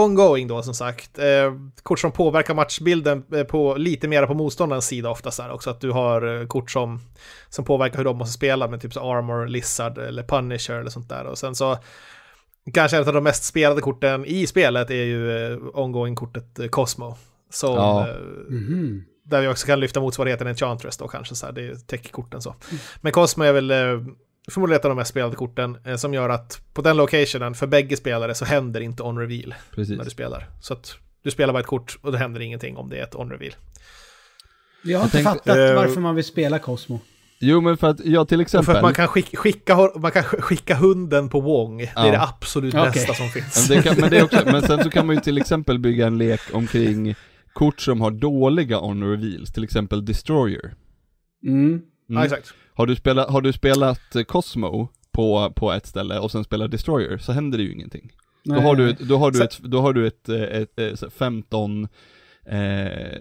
[0.04, 1.18] ongoing då som sagt.
[1.18, 5.70] Eh, kort som påverkar matchbilden eh, på lite mer på motståndarens sida oftast är också
[5.70, 7.00] att du har eh, kort som,
[7.48, 11.08] som påverkar hur de måste spela med typ så Armor, Lizard eller Punisher eller sånt
[11.08, 11.24] där.
[11.24, 11.78] Och sen så
[12.74, 17.16] kanske ett av de mest spelade korten i spelet är ju eh, ongoing-kortet eh, Cosmo.
[17.50, 18.08] Som, Ja.
[18.08, 18.14] eh,
[18.48, 19.04] Mhm.
[19.24, 22.54] där vi också kan lyfta motsvarigheten Enchantress då kanske, så här, det är tech-korten så.
[23.00, 23.76] Men Cosmo är väl eh,
[24.50, 27.66] förmodligen ett av de mest spelade korten eh, som gör att på den locationen för
[27.66, 29.96] bägge spelare så händer inte on reveal Precis.
[29.98, 30.46] när du spelar.
[30.60, 33.14] Så att du spelar bara ett kort och det händer ingenting om det är ett
[33.14, 33.52] on reveal.
[34.84, 37.00] Jag har inte tänkte- fattat Eh, varför man vill spela Cosmo.
[37.40, 38.64] Jo men för att, ja till Och exempel.
[38.64, 41.78] för att man kan skicka, skicka, man kan sk- skicka hunden på Wong.
[41.78, 42.90] Det är det absolut Okej.
[42.92, 43.68] bästa som finns.
[43.68, 46.06] Men, det kan, men, det också, men sen så kan man ju till exempel bygga
[46.06, 47.14] en lek omkring
[47.52, 50.74] kort som har dåliga honor reveals, till exempel Destroyer.
[51.46, 51.80] Mm.
[52.06, 52.54] Ja, exakt.
[52.78, 57.18] Har du spelat, har du spelat Cosmo på, på ett ställe och sen spelar Destroyer
[57.18, 58.12] så händer det ju ingenting.
[58.44, 61.02] Då har du då har du Så- ett, då har du ett, eh, ett, ett,
[61.02, 61.88] ett 15,
[62.46, 63.18] eh,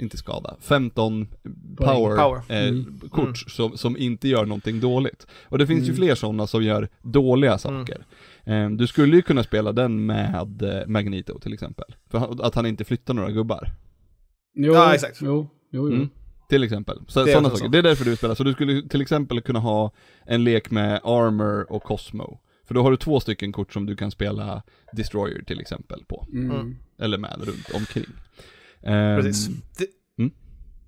[0.00, 1.28] inte skada, 15
[1.76, 2.42] power, Power.
[2.48, 3.00] Eh, Mm.
[3.10, 3.34] kort Mm.
[3.34, 5.26] som, som inte gör någonting dåligt.
[5.44, 5.96] Och det finns ju Mm.
[5.96, 8.04] fler sådana som gör dåliga saker.
[8.44, 11.94] Eh, du skulle ju kunna spela den med eh, Magneto till exempel.
[12.10, 13.68] För att han inte flyttar några gubbar.
[14.54, 15.18] Jo, Ja, exakt.
[15.22, 16.08] Jo, jo, jo.
[16.48, 16.98] Till exempel.
[17.08, 17.64] Så, Det är sådana saker.
[17.64, 17.68] så.
[17.70, 18.34] Det är därför du spelar.
[18.34, 19.92] Så du skulle till exempel kunna ha
[20.26, 22.40] en lek med Armor och Cosmo.
[22.66, 26.26] För då har du två stycken kort som du kan spela Destroyer till exempel på.
[26.32, 26.50] Mm.
[26.50, 26.76] Mm.
[26.98, 28.04] Eller med runt omkring.
[28.82, 29.46] Precis.
[29.78, 29.86] Det,
[30.18, 30.32] Mm.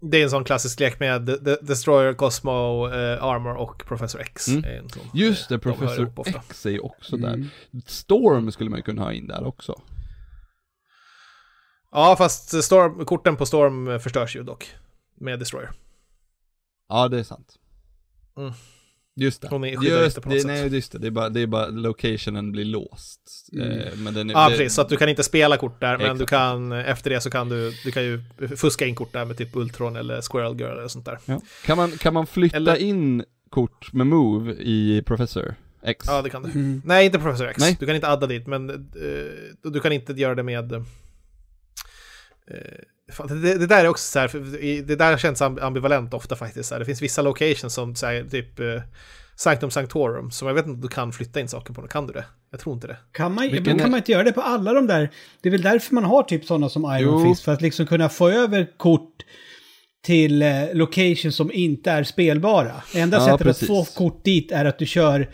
[0.00, 4.20] det är en sån klassisk lek med De- De- Destroyer, Cosmo, eh, Armor och Professor
[4.20, 4.48] X.
[4.48, 4.64] Mm.
[4.64, 6.38] är en sån, Just det, de Professor ofta.
[6.48, 7.34] X är ju också där.
[7.34, 7.48] Mm.
[7.86, 9.80] Storm skulle man ju kunna ha in där också.
[11.92, 14.70] Ja, fast Storm, korten på Storm förstörs ju dock.
[15.20, 15.70] Med Destroyer.
[16.88, 17.54] Ja, det är sant.
[18.36, 18.52] Mm.
[19.16, 19.48] Just det.
[19.48, 20.46] Hon är Just på något det, sätt.
[20.46, 23.48] nej just det, det är bara, det är bara locationen blir låst.
[23.52, 23.70] Mm.
[23.80, 24.74] Eh, men den är, Ja, det, precis.
[24.74, 26.18] Så att du kan inte spela kort där, men Exakt.
[26.18, 28.22] du kan, efter det så kan du, du kan ju
[28.56, 31.18] fuska in kort där med typ Ultron eller Squirrel Girl eller sånt där.
[31.24, 31.40] Ja.
[31.64, 36.04] Kan, man, kan man flytta Eller- in kort med Move i Professor X?
[36.08, 36.50] Ja, det kan du.
[36.50, 36.82] Mm.
[36.84, 37.58] Nej, inte Professor X.
[37.60, 37.76] Nej.
[37.80, 40.70] Du kan inte adda dit, men eh, du kan inte göra det med...
[40.70, 40.86] Fan,
[43.28, 46.70] det, det där är också så här, det där känns amb- ambivalent ofta faktiskt.
[46.70, 48.66] Det finns vissa locations som så här, typ eh,
[49.36, 51.82] Sanctum Sanctorum, som jag vet inte om du kan flytta in saker på.
[51.82, 52.24] Kan du det?
[52.50, 52.96] Jag tror inte det.
[53.12, 55.10] Kan man, Vilken men kan man inte göra det på alla de där?
[55.42, 57.24] Det är väl därför man har typ sådana som Iron Jo.
[57.30, 59.14] Fist, för att liksom kunna få över kort
[60.04, 62.72] till eh, locations som inte är spelbara.
[62.94, 63.70] Enda Ja, sättet precis.
[63.70, 65.30] att få kort dit är att du kör...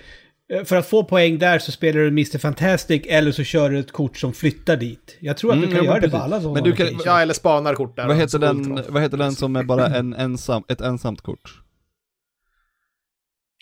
[0.53, 2.39] eh, För att få poäng där så spelar du Mr.
[2.39, 5.17] Fantastic eller så kör du ett kort som flyttar dit.
[5.21, 7.01] Jag tror att Mm, du kan göra det på alla sådana Men du kan-.
[7.05, 8.07] Ja, eller spanar kort där.
[8.07, 11.63] vad, heter den, vad heter den som är bara en ensam, ett ensamt kort?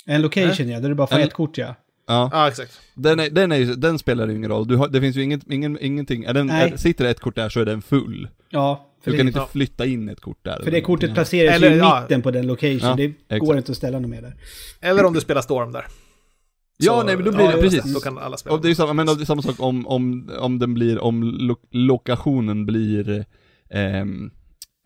[0.07, 1.75] En location ja, där du bara får En- ett kort ja.
[2.07, 2.81] Ja, Ja, exakt.
[2.94, 4.68] den, är, den, är, ju- den spelar ju ingen roll.
[4.68, 7.35] Du har, det finns ju inget, ingen, ingenting, är den, är, sitter det ett kort
[7.37, 8.29] där så är den full.
[8.51, 9.47] Ja, för, Du det, kan inte ja.
[9.53, 10.61] flytta in ett kort där.
[10.64, 12.01] för det kortet placeras Eller, ju i ja.
[12.01, 12.79] mitten på den location.
[12.83, 13.57] Ja, det går exakt.
[13.59, 14.35] inte att ställa något mer där.
[14.81, 15.87] Eller om du spelar Storm där.
[16.78, 17.94] Ja, Så- nej men då blir Ja, det, precis.
[17.94, 18.56] Då kan alla spela.
[18.56, 21.22] Och det är samma, men det är samma sak om, om, om den blir, om
[21.22, 23.24] lo, lokationen blir
[23.70, 24.30] ehm,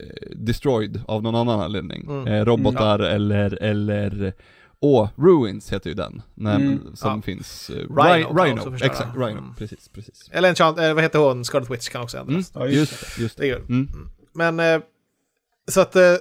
[0.02, 2.06] eh, destroyed av någon annan anledning.
[2.08, 2.26] Mm.
[2.26, 4.32] Eh, robotar eller, eller,
[4.80, 6.78] åh, Ruins heter ju den, när, Mm.
[6.96, 7.22] som Ja.
[7.22, 7.70] finns.
[7.70, 9.54] eh, Rhino Rhino, exakt, Rhino, Mm.
[9.58, 10.28] precis, precis.
[10.32, 11.44] Eller en chant, eh, vad heter hon?
[11.44, 12.52] Scarlet Witch kan också Mm, ändras.
[12.54, 13.54] Ja, just just det, just Det det.
[13.54, 13.64] kul.
[13.68, 13.88] Mm.
[14.34, 14.80] Men eh,
[15.68, 16.14] så att eh,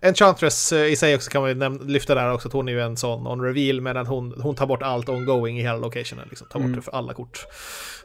[0.00, 2.80] Enchantress eh, i sig också kan man ju lyfta där också att hon är ju
[2.80, 6.26] en sån on reveal medan hon, hon tar bort allt ongoing i hela locationen.
[6.28, 6.76] Liksom, tar bort Mm.
[6.76, 7.46] det för alla kort.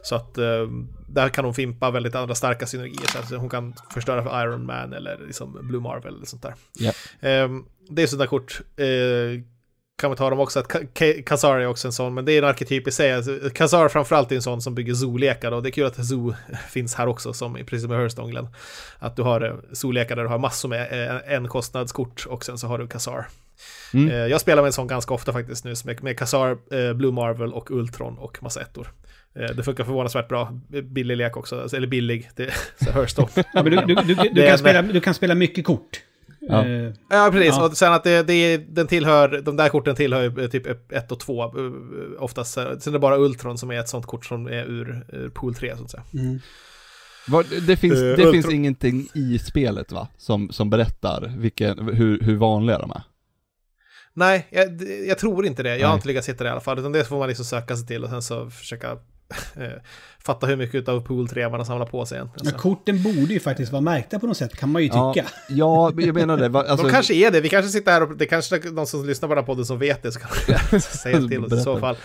[0.02, 0.66] Så att eh,
[1.08, 3.06] där kan hon fimpa väldigt andra starka synergier.
[3.06, 6.54] Så att hon kan förstöra för Iron Man eller liksom Blue Marvel eller sånt där.
[6.78, 6.92] Ja.
[7.28, 7.48] Eh,
[7.90, 8.60] det är sådana kort.
[8.76, 8.86] Eh,
[10.00, 12.38] kan vi ta dem också, att Ka- Kazar är också en sån, men det är
[12.42, 13.12] en arketyp i sig.
[13.12, 16.34] Alltså, Kazar framförallt är en sån som bygger zoolekar och det är kul att Zoo
[16.70, 18.48] finns här också, som i precis med Hearthstone Glenn.
[18.98, 22.58] Att du har eh, zoolekar där du har massor med eh, en kostnadskort och sen
[22.58, 23.26] så har du Kazar.
[23.94, 24.08] Mm.
[24.10, 27.70] Eh, Jag spelar med en sån ganska ofta faktiskt nu, med, Kazar, Blue Marvel och
[27.70, 28.92] Ultron och massa ettor.
[29.56, 30.60] Det funkar förvånansvärt bra.
[30.82, 33.28] Billig lek också, alltså, eller billig, det är Hearthstone.
[33.34, 36.00] Ja, men du, du, du, du, kan spela, du kan spela mycket kort.
[36.48, 36.66] Ja.
[36.66, 37.54] Eh, Ja, precis.
[37.56, 37.66] Ja.
[37.66, 41.20] Och sen att det, det, den tillhör, de där korten tillhör eh, typ 1 och
[41.20, 41.54] 2
[42.18, 42.52] oftast.
[42.54, 45.54] Sen är det bara Ultron som är ett sånt kort som är ur, ur pool
[45.54, 46.02] 3 så att säga.
[46.14, 46.38] mm.
[47.66, 50.08] Det finns, Eh, det finns ingenting i spelet va?
[50.18, 53.02] Som, som berättar vilken, hur, hur vanliga de är?
[54.14, 55.76] Nej, jag, jag tror inte det.
[55.76, 55.98] Jag har Nej.
[55.98, 56.78] inte lyckats hitta det i alla fall.
[56.78, 58.98] Utan det får man liksom söka sig till och sen så försöka eh,
[60.24, 62.52] fatta hur mycket av pool 3 man har samlat på sig egentligen.
[62.52, 65.26] Men korten borde ju faktiskt vara märkta på något sätt, kan man ju Ja, tycka.
[65.48, 66.58] ja, men jag menar det.
[66.58, 67.40] Alltså, de kanske är det.
[67.40, 69.64] Vi kanske sitter här och det kanske är de som lyssnar på den här podden
[69.64, 70.30] som vet det så kan
[70.70, 71.96] de säga till oss i så fall.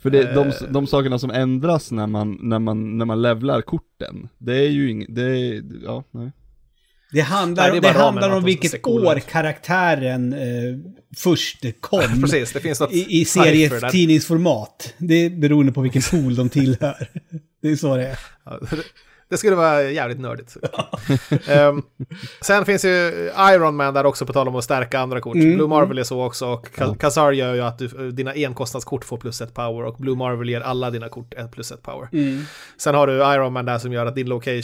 [0.00, 0.54] För det, de, Eh.
[0.70, 4.90] de sakerna som ändras när man, när man, när man levlar korten, det är ju
[4.90, 6.32] inget, det är, ja, nej.
[7.12, 10.38] Det handlar, Nej, det det handlar om vilket år karaktären eh,
[11.16, 12.00] först kom.
[12.22, 14.94] Precis, det finns något I, i serietidningsformat.
[14.98, 17.08] Det är beroende på vilken pool de tillhör.
[17.62, 18.18] Det är så det är.
[19.28, 20.56] Det- skulle vara jävligt nördigt.
[21.48, 21.82] Ehm,
[22.40, 25.34] sen finns ju Iron Man där också på tal om att stärka andra kort.
[25.34, 26.94] Mm, Blue Marvel är så också och Ka-.
[26.98, 30.60] Kazar gör ju att du, dina enkostnadskort får plus ett power och Blue Marvel ger
[30.60, 32.08] alla dina kort ett plus ett power.
[32.12, 32.44] Mm.
[32.76, 34.62] Sen har du Iron Man där som gör att din location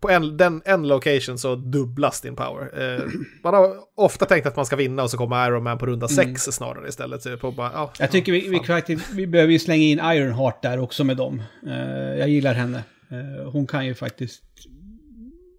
[0.00, 2.94] på en, den, en location så dubblas din power.
[2.96, 3.04] Eh,
[3.44, 6.08] man har ofta tänkt att man ska vinna och så kommer Iron Man på runda
[6.08, 7.22] sex snarare istället.
[7.22, 7.90] Så på bara, ja, Mm.
[7.98, 11.42] Jag tycker vi, vi, faktiskt, vi behöver ju slänga in Ironheart där också med dem.
[11.66, 12.84] Eh, jag gillar henne.
[13.10, 14.42] Eh, hon kan ju faktiskt...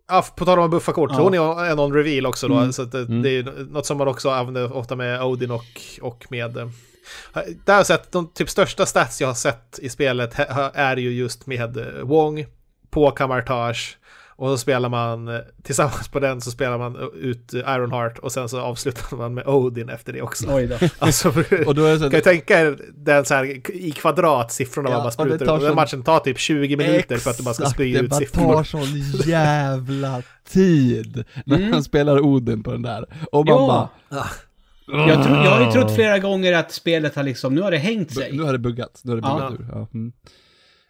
[0.08, 1.22] Ja, på tal om att buffa kort, Ja.
[1.24, 2.74] hon är en on-reveal också då, Mm.
[2.74, 3.22] så att det, Mm.
[3.22, 5.66] det är ju något som man också använder ofta med Odin och,
[6.02, 6.58] och med...
[6.58, 6.68] eh,
[7.34, 10.40] Där har jag sett, de typ största stats jag har sett i spelet
[10.74, 12.46] är ju just med eh, Wong
[12.90, 13.98] på Kamartage
[14.42, 18.32] och så spelar man, eh, tillsammans på den så spelar man ut eh, Ironheart och
[18.32, 20.46] sen så avslutar man med Odin efter det också.
[20.50, 20.78] Oj då.
[21.00, 21.30] Alltså,
[21.66, 24.90] Och då är det så kan ju tänka er den så här i kvadrat siffrorna
[24.90, 25.50] Ja, man bara det sprutar tar ut.
[25.52, 28.10] Och den sån- matchen tar typ 20 minuter för att du bara ska spy ut
[28.10, 28.54] Det siffror.
[28.54, 28.82] tar sån
[29.30, 31.72] jävla tid när Mm.
[31.72, 33.06] man spelar Odin på den där.
[33.32, 33.90] Och man Ja.
[34.10, 34.28] bara...
[35.08, 37.78] Jag, tro, jag har ju trott flera gånger att spelet har liksom, nu har det
[37.78, 38.32] hängt sig.
[38.38, 39.34] Nu har det buggat, nu har det Ja.
[39.50, 39.66] buggat ur.
[39.72, 39.88] Ja.
[39.94, 40.12] Mm.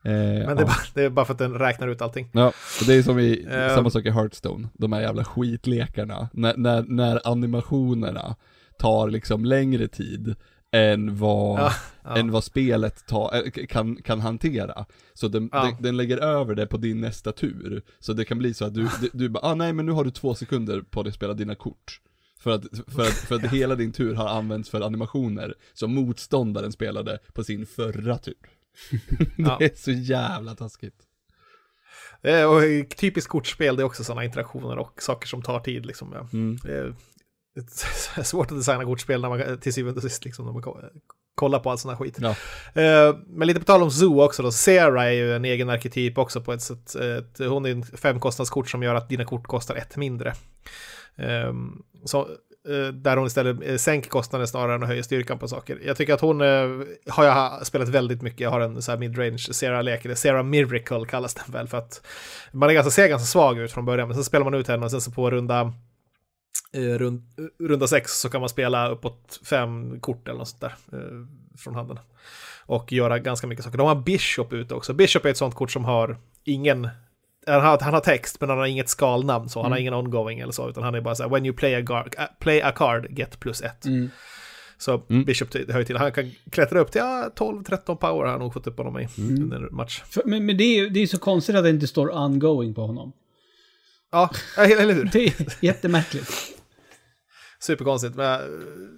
[0.04, 0.56] Eh, Men det är, ja.
[0.66, 2.30] bara, det är bara för att den räknar ut allting.
[2.34, 2.52] Ja,
[2.88, 3.76] det är som i, Eh.
[3.76, 6.30] samma sak i Hearthstone, de här jävla skitlekarna.
[6.34, 8.36] När, när, när animationerna
[8.80, 10.36] tar liksom längre tid
[10.72, 11.72] än vad, Ja,
[12.04, 12.18] ja.
[12.18, 14.86] än vad spelet tar, eh, kan, kan hantera.
[15.14, 15.64] Så den, Ja.
[15.64, 17.82] den, den lägger över det på din nästa tur.
[18.00, 20.04] Så det kan bli så att du, du, du bara, ah, nej men nu har
[20.04, 22.00] du två sekunder på dig att spela dina kort.
[22.40, 26.72] För att, för, att, för att hela din tur har använts för animationer som motståndaren
[26.72, 28.36] spelade på sin förra tur.
[29.38, 29.56] Ja.
[29.60, 30.96] det är så jävla taskigt.
[32.24, 32.62] Eh, Och
[32.98, 35.86] typiskt kortspel, det är också sådana interaktioner och saker som tar tid.
[35.86, 36.12] Liksom.
[36.14, 36.28] Ja.
[36.34, 36.58] Mm.
[36.64, 40.62] Det är svårt att designa kortspel när man till syvende och sist liksom, när man
[40.62, 40.80] ko-
[41.36, 42.18] kollar på all sån här skit.
[42.22, 42.30] Ja.
[42.82, 46.18] Eh, Men lite på tal om Zoo också då, Sarah är ju en egen arketyp
[46.18, 46.96] också på ett sätt.
[46.96, 50.34] Ett, hon är en femkostnadskort som gör att dina kort kostar ett mindre.
[51.16, 51.72] Ehm,
[52.06, 52.30] Så,
[52.70, 55.80] Eh, där hon istället eh, sänker kostnaden snarare än att höja styrkan på saker.
[55.86, 56.70] Jag tycker att hon eh,
[57.08, 58.40] har jag spelat väldigt mycket.
[58.40, 62.08] Jag har en så här midrange Sarah-lek, Sera Miracle kallas den väl för att
[62.52, 64.86] man är ganska, ser ganska svag ut från början, men sen spelar man ut henne
[64.86, 65.74] och sen så på runda
[66.74, 67.22] rund,
[67.60, 71.76] runda sex så kan man spela uppåt fem kort eller något sånt där eh, från
[71.76, 72.00] handen.
[72.66, 73.78] Och göra ganska mycket saker.
[73.78, 74.94] De har Bishop ute också.
[74.94, 76.90] Bishop är ett sånt kort som har ingen
[77.48, 80.40] han har, han har text men han har inget skalnamn så han har ingen ongoing
[80.40, 82.62] eller så utan han är bara så här when you play a, gar- äh, play
[82.62, 83.86] a card get plus ett.
[83.86, 84.10] Mm.
[84.78, 85.24] Så Mm.
[85.26, 88.68] Bishop höjer till, han kan klättra upp till ja, 12-13 power har han nog fått
[88.68, 90.02] upp honom i under en match.
[90.10, 92.74] För, men men det, är, ju- det är så konstigt att det inte står ongoing
[92.74, 93.12] på honom.
[94.12, 95.04] Ja, eller hur?
[95.14, 95.34] Det är
[95.66, 96.32] jättemärkligt.
[97.64, 98.16] Superkonstigt.
[98.16, 98.42] Men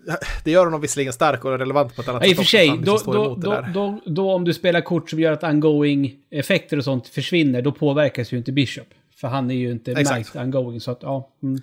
[0.08, 2.44] äh, det gör honom visserligen stark och relevant på ett annat Ja, I och för
[2.44, 6.84] sig, liksom då, då, då, då, om du spelar kort som gör att ongoing-effekter och
[6.84, 8.88] sånt försvinner, då påverkas ju inte Bishop.
[9.16, 10.34] För han är ju inte Exakt.
[10.34, 11.30] märkt ongoing, så att ja.
[11.44, 11.62] Mm.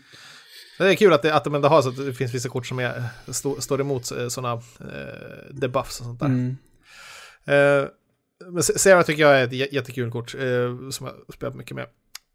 [0.79, 2.67] Det är kul att, det, att de ändå har så att det finns vissa kort
[2.67, 6.27] som är, stå, står emot sådana eh, debuffs och sånt där.
[6.27, 6.57] Mm.
[7.45, 7.89] Eh,
[8.53, 11.87] men Sarah tycker jag är ett jä- jättekul kort eh, som jag spelat mycket med.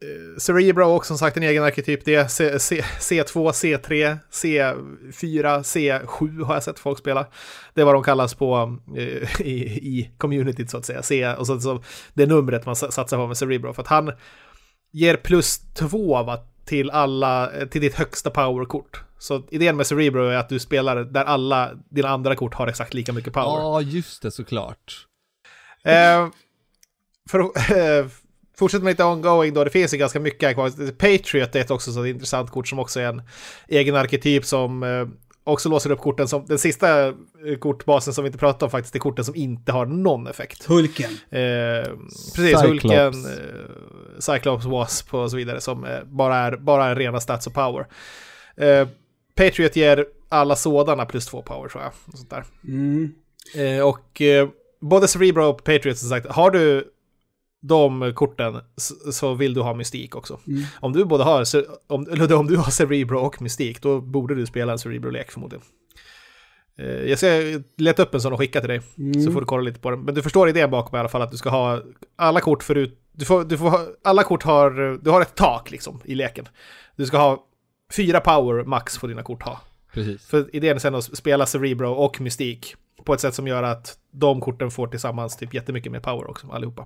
[0.02, 2.06] Eh, Cerebro också som sagt en egen arketyp.
[2.06, 7.28] Det är C, C, C2, C3, C4, C7 har jag sett folk spela.
[7.74, 9.54] Det är vad de kallas på eh, i,
[10.00, 11.04] i communityt så att säga.
[11.04, 11.84] C, och så, så
[12.14, 13.74] det numret man sa- satsar på med Cerebro.
[13.74, 14.12] För att han
[14.92, 19.04] ger plus två va, till alla, till ditt högsta powerkort.
[19.20, 22.94] Så idén med Cerebro är att du spelar där alla dina andra kort har exakt
[22.94, 23.62] lika mycket power.
[23.62, 25.08] Ja, just det, såklart.
[25.84, 26.28] Eh,
[27.30, 28.06] för eh,
[28.58, 30.92] fortsätta med lite ongoing då, det finns ju ganska mycket här kvar.
[30.92, 33.22] Patriot är ett också så intressant kort som också är en
[33.68, 35.08] egen arketyp som eh,
[35.44, 37.14] också låser upp korten som, den sista eh,
[37.60, 40.66] kortbasen som vi inte pratade om faktiskt, är korten som inte har någon effekt.
[40.66, 41.12] Hulken.
[41.30, 41.92] Eh,
[42.36, 42.64] precis, Cyclops.
[42.64, 47.48] Hulken, eh, Cyclops, Wasp och så vidare som eh, bara, är, bara är rena stats
[47.48, 47.88] och power.
[48.58, 48.88] Eh,
[49.36, 51.92] Patriot ger alla sådana plus två power tror jag.
[52.06, 52.44] Och sånt där.
[52.64, 53.14] Mm.
[53.56, 54.50] Eh, och eh,
[54.82, 56.92] både Cerebro och Patriot som sagt, har du
[57.68, 58.62] de korten
[59.12, 60.40] så vill du ha mystik också.
[60.48, 60.64] Mm.
[60.80, 61.46] Om du både har,
[61.88, 65.66] om, eller om du har Cerebro och mystik, då borde du spela en Cerebro-lek förmodligen.
[66.78, 67.28] Eh, jag ska
[67.78, 69.22] leta upp en sån och skicka till dig, Mm.
[69.22, 70.02] så får du kolla lite på den.
[70.02, 71.82] Men du förstår idén bakom i alla fall, att du ska ha
[72.16, 73.02] alla kort förut...
[73.12, 76.48] Du får, du får ha, alla kort har, du har ett tak liksom i leken.
[76.96, 77.46] Du ska ha
[77.96, 79.62] fyra power max får dina kort ha.
[79.94, 80.26] Precis.
[80.26, 83.98] För idén är sen att spela Cerebro och Mystik på ett sätt som gör att
[84.12, 86.86] de korten får tillsammans typ jättemycket mer power också, allihopa.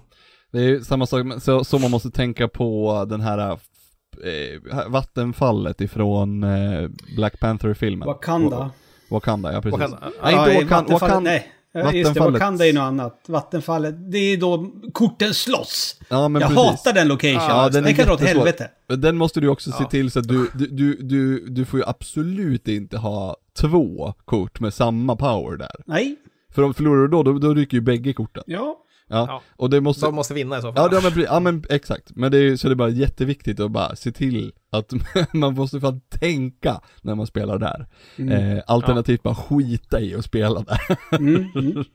[0.51, 6.43] Det är samma sak, så, så man måste tänka på den här eh, vattenfallet ifrån
[6.43, 8.07] eh, Black Panther-filmen.
[8.07, 8.57] Wakanda.
[8.57, 8.69] Wa-
[9.09, 9.79] Wakanda, ja precis.
[9.79, 9.99] Wakanda.
[10.23, 11.29] Nej, inte Ja, Wakanda, Vattenfallet- Wakanda.
[11.31, 12.03] Nej, Ja, just det.
[12.03, 12.33] Vattenfallet.
[12.41, 13.23] Wakanda är något annat.
[13.27, 15.95] Vattenfallet, det är då korten slåss.
[16.09, 16.65] Ja, men jag precis.
[16.69, 17.33] hatar den location.
[17.49, 18.69] Ja, den, den kan dra åt helvete.
[18.87, 19.89] Den måste du också se Ja.
[19.89, 24.59] till så att du, du, du, du, du får ju absolut inte ha två kort
[24.59, 25.71] med samma power där.
[25.85, 26.15] Nej.
[26.55, 28.43] För om förlorar du då, då, då ryker ju bägge korten.
[28.47, 28.75] Ja.
[29.09, 29.41] Ja, Ja.
[29.55, 30.05] och det måste...
[30.05, 30.89] De måste vinna i så fall.
[30.91, 33.71] Ja, ja, men, ja men exakt, men det är, så det är bara jätteviktigt att
[33.71, 34.93] bara se till att
[35.33, 37.87] man måste fan tänka när man spelar där.
[38.17, 40.97] Eh, alternativt bara skita i att spela där.
[41.11, 41.83] Mm, mm.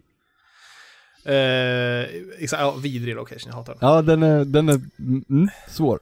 [1.26, 2.06] Eh,
[2.38, 3.88] exakt, ja, vidrig location, jag hatar den.
[3.88, 6.00] Ja, den är, den är mm, svår.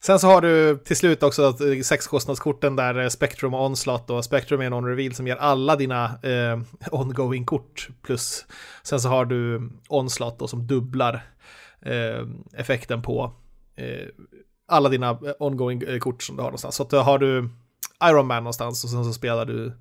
[0.00, 4.10] Sen så har du till slut också att, eh, sexkostnadskorten där eh, Spectrum och Onslaught
[4.10, 8.46] och Spectrum är en on-reveal som ger alla dina eh, ongoing-kort plus.
[8.82, 11.14] Sen så har du Onslaught då som dubblar
[11.80, 13.32] eh, effekten på
[13.76, 14.08] eh,
[14.68, 16.74] alla dina eh, ongoing-kort som du har någonstans.
[16.74, 17.48] Så att då har du
[18.04, 19.72] Iron Man någonstans och sen så spelar du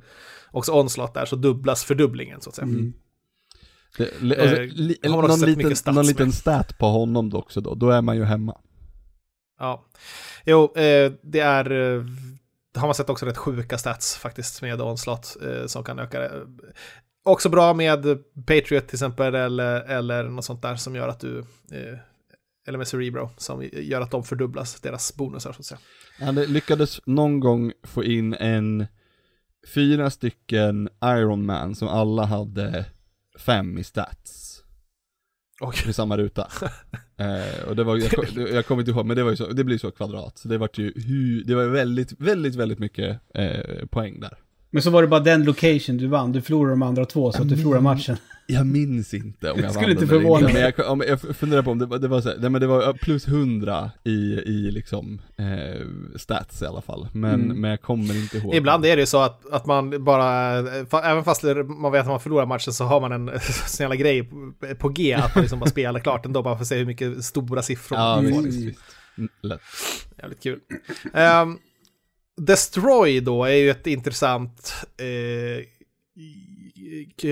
[0.51, 2.67] också Onslaught där så dubblas fördubblingen så att säga.
[2.67, 2.93] Mm.
[3.97, 7.75] Det, li, alltså, Eh, li, någon, liten, någon liten stat på honom då också då,
[7.75, 8.57] då är man ju hemma.
[9.59, 9.85] Ja,
[10.45, 11.71] jo, eh, det är...
[11.71, 12.03] Eh,
[12.73, 16.19] det har man sett också rätt sjuka stats faktiskt med Onslaught eh, som kan öka
[16.19, 16.31] det.
[17.23, 18.03] Också bra med
[18.45, 21.39] Patriot till exempel eller, eller något sånt där som gör att du...
[21.71, 21.97] Eh,
[22.67, 25.79] eller med Cerebro som gör att de fördubblas, deras bonusar så att säga.
[26.19, 28.87] Han lyckades någon gång få in en
[29.73, 32.85] fyra stycken Iron Man som alla hade
[33.39, 34.56] fem i stats.
[35.61, 36.47] Och, i samma ruta.
[37.17, 39.47] eh, och det var, jag, kom- jag kommer inte ihåg, men det var ju så,
[39.47, 40.37] det blir så kvadrat.
[40.37, 44.37] Så det var ju, det var väldigt, väldigt, väldigt mycket eh, poäng där.
[44.69, 46.31] Men så var det bara den location du vann.
[46.31, 48.17] Du förlorade de andra två så att du förlorade matchen.
[48.49, 50.73] Jag minns inte om jag Skulle vann inte förvåna mig.
[50.77, 52.67] jag, om, jag funderar på om det, var- det var så här, nej men det
[52.67, 54.09] var plus 100 i,
[54.45, 57.07] i liksom eh, stats i alla fall.
[57.13, 57.61] Men, Mm.
[57.61, 58.55] men jag kommer inte ihåg.
[58.55, 60.57] ibland är det ju så att, att man bara,
[61.03, 64.23] även fast man vet att man förlorar matchen så har man en sån jävla grej
[64.23, 66.85] på, på G, att man liksom bara spelar klart ändå bara för att se hur
[66.85, 68.43] mycket stora siffror Ja, man visst, får.
[68.43, 68.79] visst.
[69.17, 69.61] Mm, Lätt.
[70.19, 70.59] Jävligt kul.
[71.13, 71.57] Ehm,
[72.37, 75.65] Destroy då är ju ett intressant eh,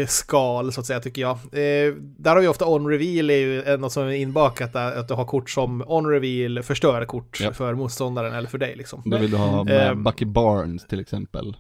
[0.08, 1.36] skal så att säga tycker jag.
[1.38, 5.08] Eh, där har vi ofta on-reveal är ju en- något som är inbakat där, att
[5.08, 7.54] du har kort som on-reveal förstör kort Ja.
[7.54, 9.02] för motståndaren eller för dig liksom.
[9.06, 10.04] Då vill du ha med Ehm.
[10.04, 11.56] Bucky Barnes till exempel.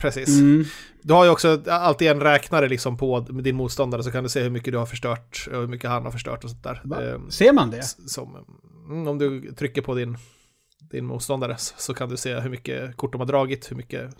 [0.00, 0.28] Precis.
[0.38, 0.64] Mm.
[1.02, 4.42] Du har ju också alltid en räknare liksom på din motståndare så kan du se
[4.42, 6.80] hur mycket du har förstört och hur mycket han har förstört och sånt där.
[6.84, 7.02] Va?
[7.02, 7.82] Ehm, Ser man det?
[7.84, 8.36] som,
[8.90, 10.16] mm, om du trycker på din,
[10.90, 14.10] din motståndare så så kan du se hur mycket kort de har dragit, hur mycket,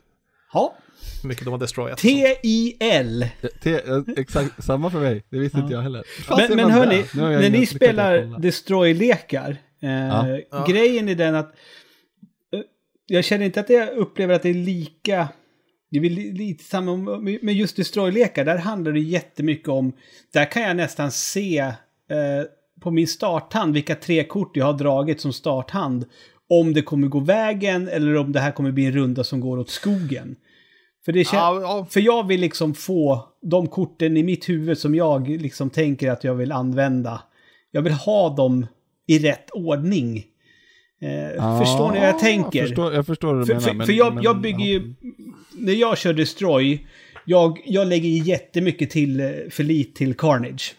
[0.53, 0.75] Ja.
[1.23, 1.99] hur mycket de har destroyat.
[1.99, 3.27] T-I-L.
[3.63, 5.25] T- eh, exakt, samma för mig.
[5.31, 5.63] Det visste Ja.
[5.63, 6.03] inte jag heller.
[6.27, 8.39] Fan, ser Men, men hörni, när ni spelar.
[8.41, 10.39] Destroy-lekar, eh, Ja.
[10.51, 10.65] Ja.
[10.69, 11.47] grejen är den att
[12.55, 12.61] eh,
[13.07, 15.29] jag känner inte att jag upplever att det är lika,
[15.91, 16.97] det är väl lite samma,
[17.43, 19.93] men just Destroy-lekar, där handlar det jättemycket om,
[20.33, 21.75] där kan jag nästan se eh,
[22.81, 26.05] på min starthand vilka tre kort jag har dragit som starthand,
[26.49, 29.59] om det kommer gå vägen eller om det här kommer bli en runda som går
[29.59, 30.37] åt skogen.
[31.05, 31.33] För det.
[31.33, 35.71] Ja, ja, För jag vill liksom få de korten i mitt huvud som jag liksom
[35.71, 37.23] tänker att jag vill använda.
[37.71, 38.67] Jag vill ha dem
[39.07, 40.25] i rätt ordning.
[41.03, 42.59] Eh, Ja, förstår ni vad jag tänker?
[42.59, 43.69] Jag förstår, jag förstår vad du för, menar.
[43.69, 44.67] för, men, för jag, men, jag bygger ja.
[44.67, 44.95] ju...
[45.59, 46.87] När jag kör Destroy,
[47.25, 50.75] jag, jag lägger jättemycket till eh, förlit till Carnage.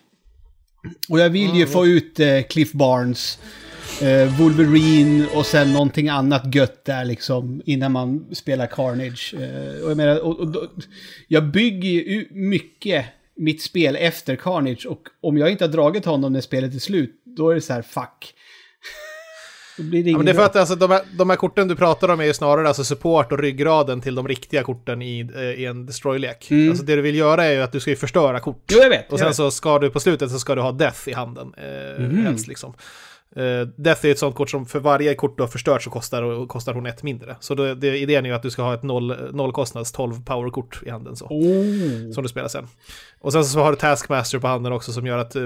[1.10, 3.40] Och jag vill ju få ut eh, Cliff Barnes
[4.40, 9.34] Wolverine och sen någonting annat gött där liksom innan man spelar Carnage.
[9.40, 10.56] Eh, och jag menar, och, och,
[11.28, 16.34] jag bygger ju mycket mitt spel efter Carnage och om jag inte har dragit honom
[16.34, 18.34] när spelet är slut, då är det så här fuck.
[19.78, 22.10] Det Ja, men det är för att alltså, de, här, de här korten du pratar
[22.10, 25.66] om är ju snarare alltså support och ryggraden till de riktiga korten i, eh, i
[25.66, 26.52] en destroy-lek.
[26.52, 26.70] Mm.
[26.70, 28.64] Alltså det du vill göra är ju att du ska ju förstöra kort.
[28.72, 29.12] Jo, jag vet.
[29.12, 29.36] Och sen vet.
[29.36, 31.54] så ska du på slutet så ska du ha Death i handen.
[31.58, 32.26] Eh, Mhm.
[32.26, 32.74] Helst liksom.
[33.36, 36.48] Eh, Death är ett sånt kort som för varje kort du har förstört så kostar,
[36.48, 37.36] kostar hon ett mindre.
[37.40, 40.82] Så då, det, idén är ju att du ska ha ett noll, nollkostnads 12 powerkort
[40.86, 41.26] i handen så.
[41.26, 42.12] Oh.
[42.12, 42.68] Som du spelar sen.
[43.20, 45.42] Och sen så har du Taskmaster på handen också som gör att eh,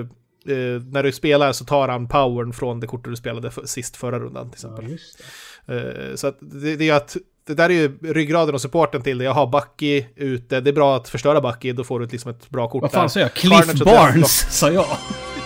[0.92, 4.20] när du spelar så tar han powern från det kortet du spelade för, sist förra
[4.20, 4.98] rundan till Ja, exempel.
[5.66, 6.10] det.
[6.10, 7.18] Eh, Så att det, det är att
[7.48, 9.24] det där är ju ryggraden och supporten till det.
[9.24, 12.50] Jag har Bucky ute, det är bra att förstöra Bucky, då får du liksom ett
[12.50, 13.34] bra kort Vad fan sa jag?
[13.34, 13.74] Cliff.
[13.86, 14.86] Barnes, sa jag.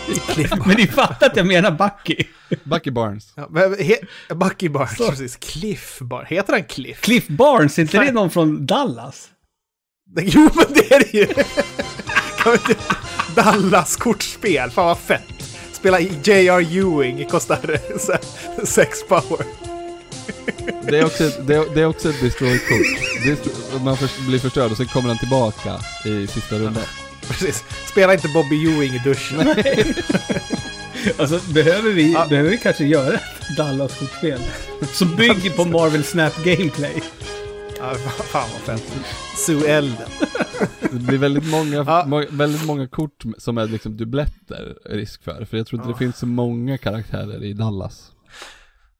[0.66, 2.24] Men ni fattar att jag menar Bucky.
[2.64, 3.34] Bucky Barnes.
[3.36, 3.96] Ja, men he,
[4.36, 5.36] Bucky Barnes, precis.
[5.36, 6.30] Cliff Barnes.
[6.30, 7.02] Heter han Cliff?
[7.02, 9.28] Cliff Barnes, är inte det någon från Dallas?
[10.22, 11.28] Jo, men det är det ju!
[13.36, 15.24] Dallas-kortspel, fan vad fett.
[15.74, 16.60] Spela J.R.
[16.78, 18.14] Ewing, kostar så
[18.66, 19.46] sex power.
[20.90, 23.00] Det är också ett, det är, det är också ett destroy-kort.
[23.26, 23.98] Dest- Man
[24.28, 26.84] blir förstörd och sen kommer han tillbaka i sista rundan.
[27.40, 27.64] Precis.
[27.92, 29.40] Spela inte Bobby Ewing i duschen.
[31.18, 32.26] Alltså, behöver vi, Ja.
[32.30, 33.22] behöver vi kanske göra ett
[33.58, 34.40] Dallas-kortspel?
[34.94, 37.02] Som bygger på Marvel Snap Gameplay.
[37.80, 38.92] Ja, fa- fan vad fett.
[39.38, 40.08] Sue Elden.
[40.92, 42.04] Det blir väldigt många, Ja.
[42.08, 45.46] må, väldigt många kort som är liksom dubbletter risk för.
[45.46, 48.12] För jag tror inte det finns så många karaktärer i Dallas.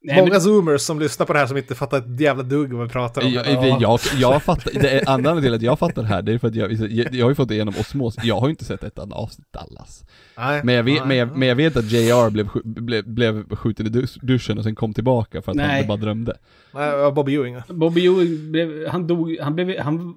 [0.02, 2.74] Nej, Många men, zoomers som lyssnar på det här som inte fattar ett jävla dugg
[2.74, 3.32] vad vi pratar om.
[3.32, 6.34] Jag, jag, jag, jag fattar, det är anledningen till att jag fattar det här, det
[6.34, 8.50] är för att jag, jag, jag har ju fått det genom osmos, jag har ju
[8.52, 10.04] inte sett ett enda avsnitt Dallas.
[10.38, 11.08] Nej, Men jag vet, nej.
[11.08, 14.64] men jag, men jag vet att JR blev, blev, blev skjuten i dus- duschen och
[14.64, 15.80] sen kom tillbaka för att Nej.
[15.80, 16.38] han bara drömde.
[16.74, 17.58] Nej, Bobby Ewing.
[17.68, 20.16] Bobby Ewing blev, han dog, han blev, han...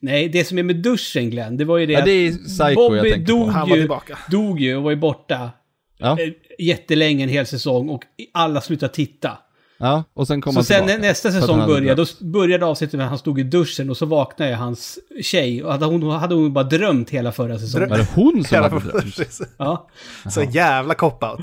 [0.00, 2.44] Nej, det som är med duschen Glenn, det var ju det Ja, det är att
[2.44, 3.52] Psycho jag Bobby tänker dog på.
[3.52, 4.18] Han var ju, tillbaka.
[4.30, 5.50] dog ju och var ju borta
[5.98, 6.28] Ja, eh,
[6.58, 8.02] jättelänge en hel säsong och
[8.34, 9.38] alla slutade titta.
[9.78, 10.98] ja, och sen kom Så han sen tillbaka.
[11.00, 14.06] när nästa säsong började, då började avsnittet med att han stod i duschen och så
[14.06, 15.64] vaknade hans tjej.
[15.64, 17.88] Och hade hon, hade hon bara drömt hela förra säsongen.
[17.88, 19.40] Var det hon som Hela- hade drömt?
[19.56, 19.88] Ja.
[20.30, 21.40] Så jävla cop-out.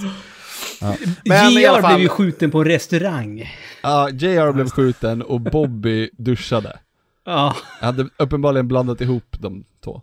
[1.26, 3.52] Men i alla JR fall- blev ju skjuten på en restaurang.
[3.84, 6.80] Ja, JR blev skjuten och Bobby duschade.
[7.26, 7.56] Ja.
[7.80, 10.02] Jag hade uppenbarligen blandat ihop de två.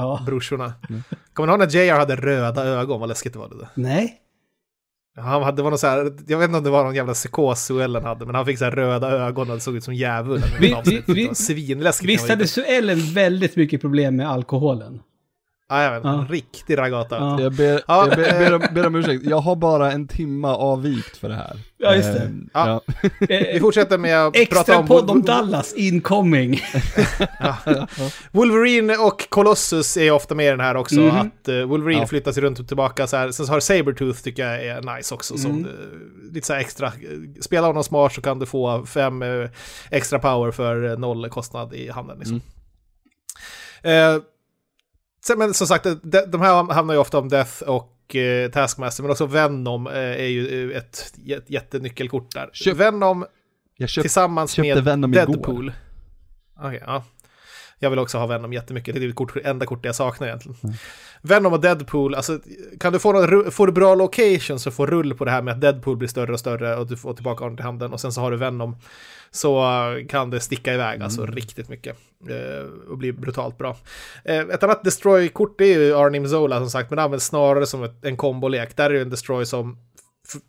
[0.00, 0.22] Ja.
[0.26, 0.72] Brorsorna.
[1.32, 3.00] Kommer ni ihåg när JR hade röda ögon?
[3.00, 3.68] Vad läskigt det var det där.
[3.74, 4.16] Nej.
[5.16, 7.14] Han hade, det var någon så här, jag vet inte om det var någon jävla
[7.14, 9.94] psykos Suellen hade, men han fick så här röda ögon och det såg ut som
[9.94, 10.42] djävulen.
[11.34, 12.10] Svinläskigt.
[12.10, 12.46] Visst hade.
[12.46, 15.00] Suellen väldigt mycket problem med alkoholen?
[15.70, 16.04] Ja, jag vet.
[16.04, 16.20] Ja.
[16.20, 17.16] En riktig ragata.
[17.18, 17.40] Ja.
[17.40, 18.38] Jag, ber, Ja, jag ber, eh.
[18.38, 21.58] ber, om, ber om ursäkt, jag har bara en timma avvikt för det här.
[21.78, 22.18] Ja, just det.
[22.20, 22.82] Ehm, Ja.
[22.86, 23.08] ja.
[23.20, 24.86] Vi Eh, fortsätter med att prata extra om...
[24.86, 26.60] podd om Dallas incoming.
[28.32, 31.00] Wolverine och Colossus är ofta med i den här också.
[31.00, 31.16] Mhm.
[31.16, 32.06] Att uh, Wolverine Ja.
[32.06, 33.30] flyttas runt och tillbaka så här.
[33.30, 35.36] Sen så har Sabertooth tycker jag är nice också.
[35.38, 35.64] Som Mm.
[35.64, 36.92] eh, lite så här extra.
[37.40, 39.48] Spela honom smart så kan du få fem eh,
[39.90, 42.18] extra power för eh, noll kostnad i handen.
[42.18, 42.40] Liksom.
[43.82, 44.20] Mm.
[45.30, 45.86] Eh, men som sagt,
[46.26, 49.02] de, här hamnar ju ofta om Death och eh, Taskmaster.
[49.02, 52.50] Men också Venom eh, är ju ett jät- jättenyckelkort där.
[52.52, 53.26] Köp- Venom
[53.76, 55.12] Jag köpte, tillsammans med Venom.
[55.12, 55.72] Deadpool.
[56.58, 57.04] Okej, ja.
[57.82, 58.94] Jag vill också ha Venom jättemycket.
[58.94, 60.58] Det är det kort, enda kortet jag saknar egentligen.
[60.64, 60.76] Mm.
[61.22, 62.38] Venom och Deadpool, alltså
[62.80, 65.54] kan du få, någon, får du bra location så får rull på det här med
[65.54, 68.12] att Deadpool blir större och större och du får tillbaka honom till handen och sen
[68.12, 68.76] så har du Venom.
[69.32, 69.62] Så
[70.08, 71.34] kan det sticka iväg alltså Mm.
[71.34, 71.96] riktigt mycket.
[72.28, 73.76] eh, och bli brutalt bra.
[74.24, 77.82] Eh, ett annat Destroy-kort är ju Arnim Zola som sagt, men det används snarare som
[77.82, 78.76] ett, en kombolek.
[78.76, 79.78] Där är det en Destroy som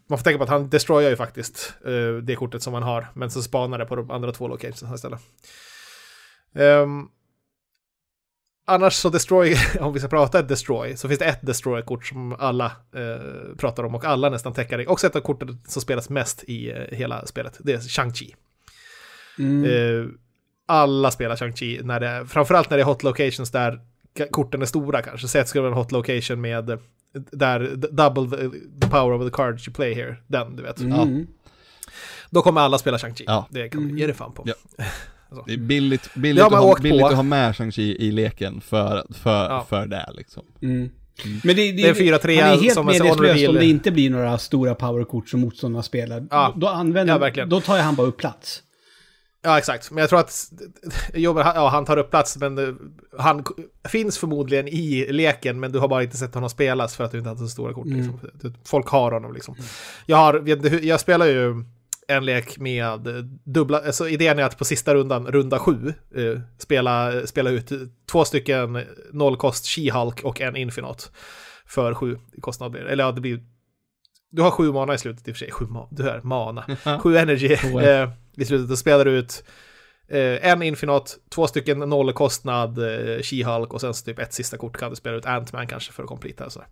[0.09, 3.07] man får tänka på att han destroyar ju faktiskt eh, det kortet som man har,
[3.13, 5.19] men så spanar det på de andra två locations istället.
[6.55, 7.07] Ehm,
[8.67, 12.33] annars så destroy, om vi ska prata ett destroy, så finns det ett destroy-kort som
[12.39, 12.65] alla
[12.95, 14.87] eh, pratar om och alla nästan täcker det.
[14.87, 17.57] Också ett av korten som spelas mest i eh, hela spelet.
[17.59, 18.33] Det är Shang-Chi.
[19.39, 19.63] Mm.
[19.65, 20.07] Eh,
[20.65, 23.79] alla spelar Shang-Chi, när det, framförallt när det är hot locations där
[24.31, 25.27] korten är stora kanske.
[25.27, 26.79] Säg att det skulle vara en hot location med
[27.13, 28.49] där double the,
[28.81, 30.15] the power of the cards you play here.
[30.27, 30.79] Den, du vet.
[30.79, 31.27] Mm.
[32.29, 33.23] Då kommer alla spela Shang-Chi.
[33.27, 33.47] Ja.
[33.49, 34.43] Det kan du ge dig fan på.
[34.45, 34.53] Ja.
[35.35, 35.43] Så.
[35.47, 37.07] Det är billigt, billigt, Det att, ha, billigt på.
[37.07, 39.65] att ha med Shang-Chi i leken för, för, Ja.
[39.69, 40.43] för det liksom.
[40.61, 40.89] Mm.
[41.43, 43.49] Men det, Det är 4-3 han är helt reveal.
[43.49, 46.27] om det inte blir några stora powerkort som motståndarna spelar.
[46.31, 46.53] Ja.
[46.57, 47.49] Då, använder, Ja, verkligen.
[47.49, 48.63] då tar han bara upp plats.
[49.43, 49.91] Ja, exakt.
[49.91, 50.51] Men jag tror att
[51.13, 52.73] Jobber, ja, han tar upp plats, men eh,
[53.17, 53.45] han
[53.89, 57.17] finns förmodligen i leken, men du har bara inte sett honom spelas för att du
[57.17, 57.85] inte har så stora kort.
[57.85, 57.97] Mm.
[57.97, 58.19] Liksom.
[58.65, 59.55] Folk har honom liksom.
[60.05, 61.63] Jag, har, jag, spelar ju
[62.07, 62.99] en lek med
[63.43, 67.71] dubbla, alltså idén är att på sista rundan, runda sju, eh, spela, spela ut
[68.11, 71.03] två stycken nollkost She-Hulk och en Infinite
[71.65, 72.89] för sju kostnad blir det.
[72.89, 73.39] Eller ja, det blir...
[74.31, 75.51] Du har sju mana i slutet i och för sig.
[75.51, 76.65] Sju ma du hör, mana.
[76.99, 77.53] Sju energy
[77.83, 79.43] eh, i slutet och spelar du ut
[80.07, 84.77] eh, en Infinite, två stycken nollkostnad eh, She-Hulk och sen så typ ett sista kort
[84.77, 86.49] kan du spela ut Ant-Man kanske för att completa.
[86.49, 86.63] Så.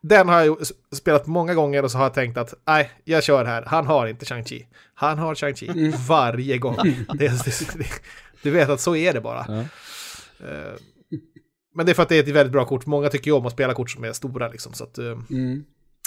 [0.00, 0.56] Den har jag
[0.92, 3.62] spelat många gånger och så har jag tänkt att nej, jag kör här.
[3.66, 4.66] Han har inte Shang-Chi.
[4.94, 6.76] Han har Shang-Chi varje gång.
[7.14, 7.86] det, det, det,
[8.42, 9.44] du vet att så är det bara.
[9.48, 9.60] Ja.
[10.48, 10.72] Eh,
[11.74, 12.86] men det är för att det är ett väldigt bra kort.
[12.86, 14.72] Många tycker ju om att spela kort som är stora liksom.
[14.72, 15.64] Så att, eh, Mm.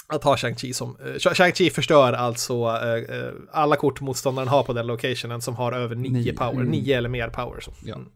[0.08, 0.96] Att ha Shang-Chi som...
[1.00, 5.72] eh, Shang-Chi förstör alltså eh, eh, alla kort motståndaren har på den locationen som har
[5.72, 6.32] över 9 Nio.
[6.36, 6.64] power.
[6.64, 7.60] 9 eller mer power.
[7.60, 7.72] Så.
[7.84, 7.94] Ja.
[7.94, 8.08] Mm.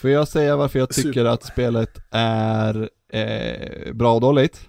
[0.00, 1.24] Får jag säga varför jag tycker Super.
[1.24, 4.68] att spelet är eh, bra och dåligt?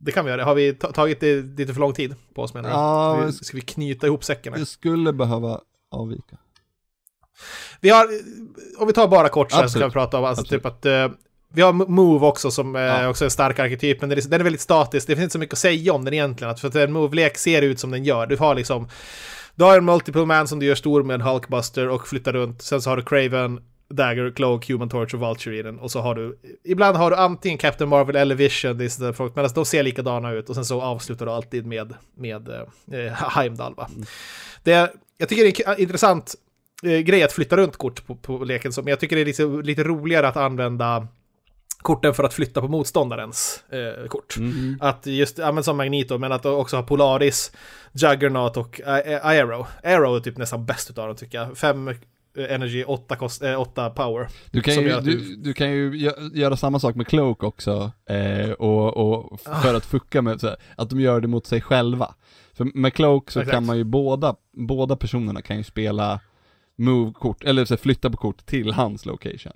[0.00, 0.44] Det kan vi göra.
[0.44, 2.74] Har vi ta- tagit det lite för lång tid på oss menar du?
[2.74, 4.52] Ja, Ska vi, ska vi knyta ihop säcken?
[4.52, 6.36] Det skulle behöva avvika.
[7.80, 8.06] Vi har,
[8.78, 10.62] om vi tar bara kort så, här så kan vi prata om, alltså Absolut.
[10.62, 11.08] typ att eh,
[11.54, 13.08] vi har Move också som eh, Ja.
[13.08, 15.06] också är en stark arketyp, men den är, väldigt statisk.
[15.06, 17.62] Det finns inte så mycket att säga om den egentligen, för att en Move-lek ser
[17.62, 18.26] ut som den gör.
[18.26, 18.88] Du har liksom,
[19.54, 22.62] du har en Multiple Man som du gör stor med en Hulkbuster och flyttar runt.
[22.62, 25.78] Sen så har du Craven, Dagger, Cloak, Human Torch och Vulture i den.
[25.78, 29.12] Och så har du, ibland har du antingen Captain Marvel eller Vision, det är sådär
[29.12, 30.48] folk, men de ser likadana ut.
[30.48, 33.88] Och sen så avslutar du alltid med, med eh, Heimdall va.
[34.62, 36.34] Det är, jag tycker det är intressant
[36.82, 38.72] eh, grej att flytta runt kort på, på leken.
[38.76, 41.06] Men jag tycker det är lite, lite roligare att använda
[41.82, 44.36] korten för att flytta på motståndarens eh, kort.
[44.36, 44.78] Mm.
[44.80, 47.52] Att just, ja men som Magneto, men att också ha Polaris,
[47.92, 49.66] Juggernaut och eh, Aero.
[49.82, 51.58] Aero är typ nästan bäst utav dem tycker jag.
[51.58, 51.94] Fem eh,
[52.48, 54.28] energy, åtta, kost, eh, åtta power.
[54.50, 58.50] Du kan, ju, du, du kan ju gö- göra samma sak med Cloak också, eh,
[58.50, 59.60] och, och Ah.
[59.60, 62.14] för att fucka med, här, att de gör det mot sig själva.
[62.54, 63.54] För med Cloak så Exakt.
[63.54, 66.20] kan man ju båda, båda personerna kan ju spela
[66.78, 69.52] move-kort, eller så flytta på kort till hans location.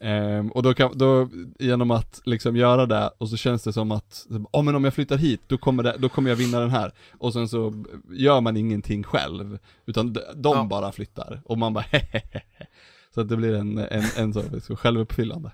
[0.00, 3.92] Ehm, och då kan, då, genom att liksom göra det, och så känns det som
[3.92, 6.70] att, ja men om jag flyttar hit, då kommer, det, då kommer jag vinna den
[6.70, 6.92] här.
[7.18, 10.64] Och sen så gör man ingenting själv, utan de, de Ja.
[10.64, 11.42] bara flyttar.
[11.44, 12.42] Och man bara hehehe.
[13.14, 15.50] Så att det blir en, en, en så, så självuppfyllande.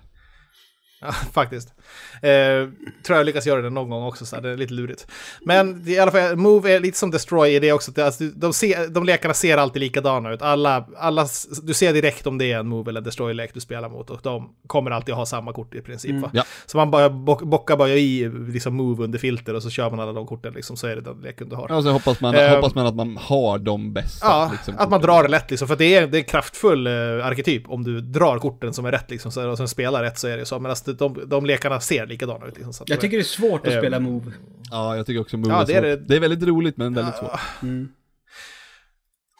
[1.05, 1.73] Ja, faktiskt.
[2.21, 2.69] Eh,
[3.05, 5.07] tror jag lyckas göra det någon gång också, så här, det är lite lurigt.
[5.45, 7.91] Men i alla fall, Move är lite som Destroy i det också.
[7.91, 10.41] att det- Alltså, de, ser, de lekarna ser alltid likadana ut.
[10.41, 11.27] Alla, alla,
[11.63, 14.49] du ser direkt om det är en Move eller Destroy-lek du spelar mot och de
[14.67, 16.11] kommer alltid ha samma kort i princip.
[16.11, 16.29] Mm.
[16.33, 16.43] Ja.
[16.65, 19.99] Så man bara bock, bockar bara i liksom Move under filter och så kör man
[19.99, 21.65] alla de korten liksom, så är det den leken du har.
[21.69, 22.55] Ja, så hoppas man, Ehm.
[22.55, 24.27] hoppas man att man har de bästa.
[24.27, 25.67] Ja, liksom, att man drar det lätt liksom.
[25.67, 28.91] För det är, det är en kraftfull eh, arketyp om du drar korten som är
[28.91, 29.31] rätt liksom.
[29.31, 30.59] Så, och sen spelar rätt så är det så.
[30.59, 32.57] Men alltså, de, de lekarna ser likadana ut.
[32.57, 34.31] Liksom, Jag tycker det är svårt att Ehm, spela Move.
[34.71, 35.83] Ja, jag tycker också Move Ja, det är svårt.
[35.83, 35.95] det.
[36.07, 37.39] det är väldigt roligt men väldigt svårt.
[37.63, 37.89] Mm.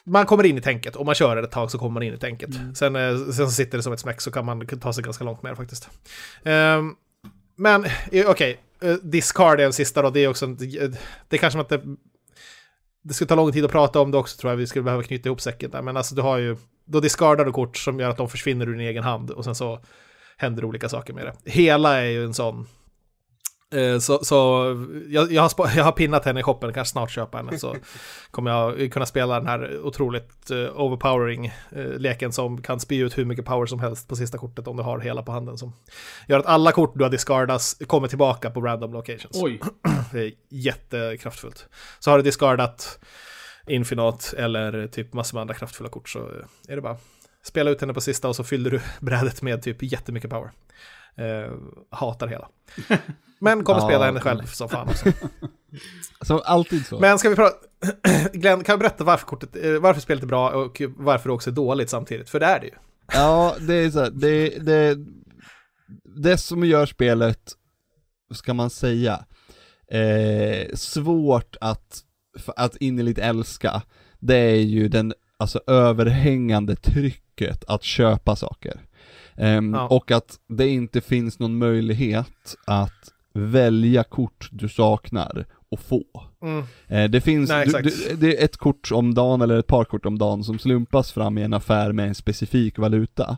[0.04, 0.96] man kommer in i tänket.
[0.96, 2.56] Om man kör det ett tag så kommer man in i tänket.
[2.56, 2.74] Mm.
[2.74, 5.24] Sen, eh, sen så sitter det som ett smäck så kan man ta sig ganska
[5.24, 5.88] långt med det faktiskt.
[6.44, 6.94] Ehm,
[7.56, 7.84] men
[8.26, 10.10] okej, eh, discard är en sista då.
[10.10, 10.56] Det är också en,
[11.28, 11.80] det kanske inte...
[13.04, 14.56] Det skulle ta lång tid att prata om det också tror jag.
[14.56, 15.82] Vi skulle behöva knyta ihop säcken där.
[15.82, 16.56] Men alltså du har ju...
[16.84, 19.30] Då discardar du kort som gör att de försvinner ur din egen hand.
[19.30, 19.80] Och sen så
[20.42, 21.50] händer olika saker med det.
[21.50, 22.66] Hela är ju en sån...
[23.74, 24.36] Eh, Så, så
[25.08, 27.58] jag, jag, har jag har pinnat henne i shoppen, kanske snart köpa henne.
[27.58, 27.76] Så
[28.30, 33.18] kommer jag kunna spela den här otroligt eh, overpowering eh, leken som kan spy ut
[33.18, 35.58] hur mycket power som helst på sista kortet om du har hela på handen.
[35.58, 35.72] Som
[36.28, 39.42] gör att alla kort du har discardat kommer tillbaka på random locations.
[39.42, 39.60] Oj.
[40.12, 41.66] Det är jättekraftfullt.
[41.98, 42.98] Så har du discardat
[43.66, 46.18] Infinite eller typ massor med andra kraftfulla kort så
[46.68, 46.96] är det bara
[47.44, 50.52] spela ut henne på sista och så fyller du brädet med typ jättemycket power.
[51.16, 51.52] Eh,
[51.90, 52.48] hatar hela.
[53.38, 55.12] Men kommer Ja, spela henne själv som fan också.
[56.20, 56.98] Så alltid så.
[57.00, 57.56] Men ska vi prata...
[58.32, 61.50] Glenn, kan du berätta varför, kortet, eh, varför spelet är bra och varför det också
[61.50, 62.30] är dåligt samtidigt?
[62.30, 62.72] För det är det ju.
[63.12, 64.98] Ja, det är så här, det, det,
[66.04, 67.52] det som gör spelet,
[68.34, 69.24] ska man säga,
[69.90, 72.00] eh, svårt att,
[72.56, 73.82] att innerligt älska,
[74.18, 76.76] det är ju den, alltså överhängande
[77.46, 78.80] trycket att köpa saker.
[79.36, 79.88] Ehm, Ja.
[79.88, 86.04] Och att det inte finns någon möjlighet att välja kort du saknar och få.
[86.42, 86.64] Mm.
[86.88, 89.84] Eh, Det finns, Nej, du, du, det är ett kort om dagen eller ett par
[89.84, 93.36] kort om dagen som slumpas fram i en affär med en specifik valuta.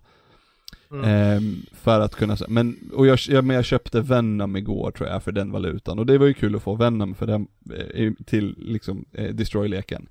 [0.91, 1.05] Mm.
[1.05, 5.23] Ehm, för att kunna, men, och jag, jag, men jag köpte Venom igår tror jag
[5.23, 7.47] för den valutan, och det var ju kul att få Venom för den,
[7.95, 10.07] eh, till liksom, eh, Destroy-leken.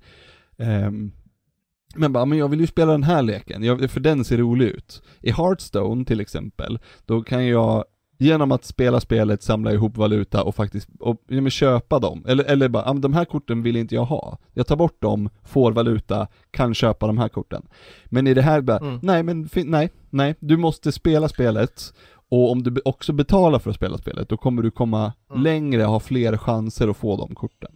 [1.96, 4.66] Men bara, men jag vill ju spela den här leken, jag, för den ser rolig
[4.66, 5.02] ut.
[5.20, 7.84] I Hearthstone till exempel, då kan jag
[8.18, 12.24] genom att spela spelet samla ihop valuta och faktiskt, och, ja, men köpa dem.
[12.28, 14.38] Eller, eller bara, de här korten vill inte jag ha.
[14.52, 17.62] Jag tar bort dem, får valuta, kan köpa de här korten.
[18.06, 18.98] Men i det här bara, Mm.
[19.02, 21.94] nej men nej, nej, du måste spela spelet
[22.30, 25.42] och om du också betalar för att spela spelet, då kommer du komma Mm.
[25.42, 27.72] längre, ha fler chanser att få de korten.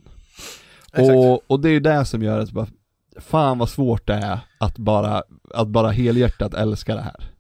[0.93, 1.17] Exakt.
[1.17, 2.67] Och, och det är ju det som gör att bara,
[3.21, 5.23] fan vad svårt det är att bara,
[5.55, 7.31] att bara helhjärtat älska det här.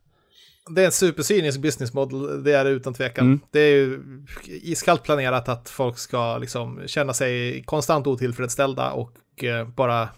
[0.70, 3.26] Det är en supercynisk business model, det är det utan tvekan.
[3.26, 3.41] Mm.
[3.51, 4.01] Det är ju
[4.47, 10.09] iskallt planerat att folk ska liksom känna sig konstant otillfredsställda och eh, bara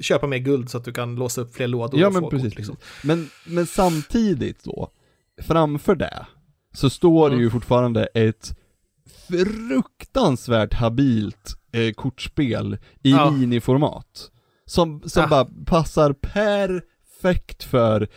[0.00, 2.56] köpa mer guld så att du kan låsa upp fler lådor Ja men precis, kort,
[2.58, 2.76] liksom.
[3.04, 4.90] Men, men samtidigt då,
[5.42, 6.26] framför det,
[6.74, 7.44] så står det Mm.
[7.44, 8.56] ju fortfarande ett
[9.28, 13.30] fruktansvärt habilt eh, kortspel i Ja.
[13.30, 14.30] miniformat.
[14.66, 15.26] Som, som Ah.
[15.26, 18.08] bara passar perfekt för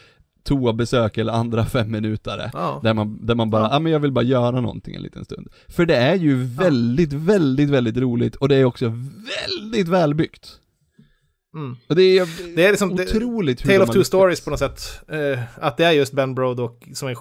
[0.43, 2.51] toabesök eller andra femminutare.
[2.53, 2.79] Ja.
[2.83, 3.75] Där man, där man bara, ja Ja.
[3.75, 5.47] ah, men jag vill bara göra någonting en liten stund.
[5.67, 8.85] För det är ju väldigt, väldigt, väldigt roligt och det är också
[9.47, 10.59] väldigt välbyggt.
[11.55, 11.77] Mm.
[11.87, 14.59] Och det är, Det är liksom- det- otroligt hur Tale of two stories på något
[14.59, 14.81] sätt.
[15.07, 17.17] Eh, att det är just Ben Brodock som är, eh,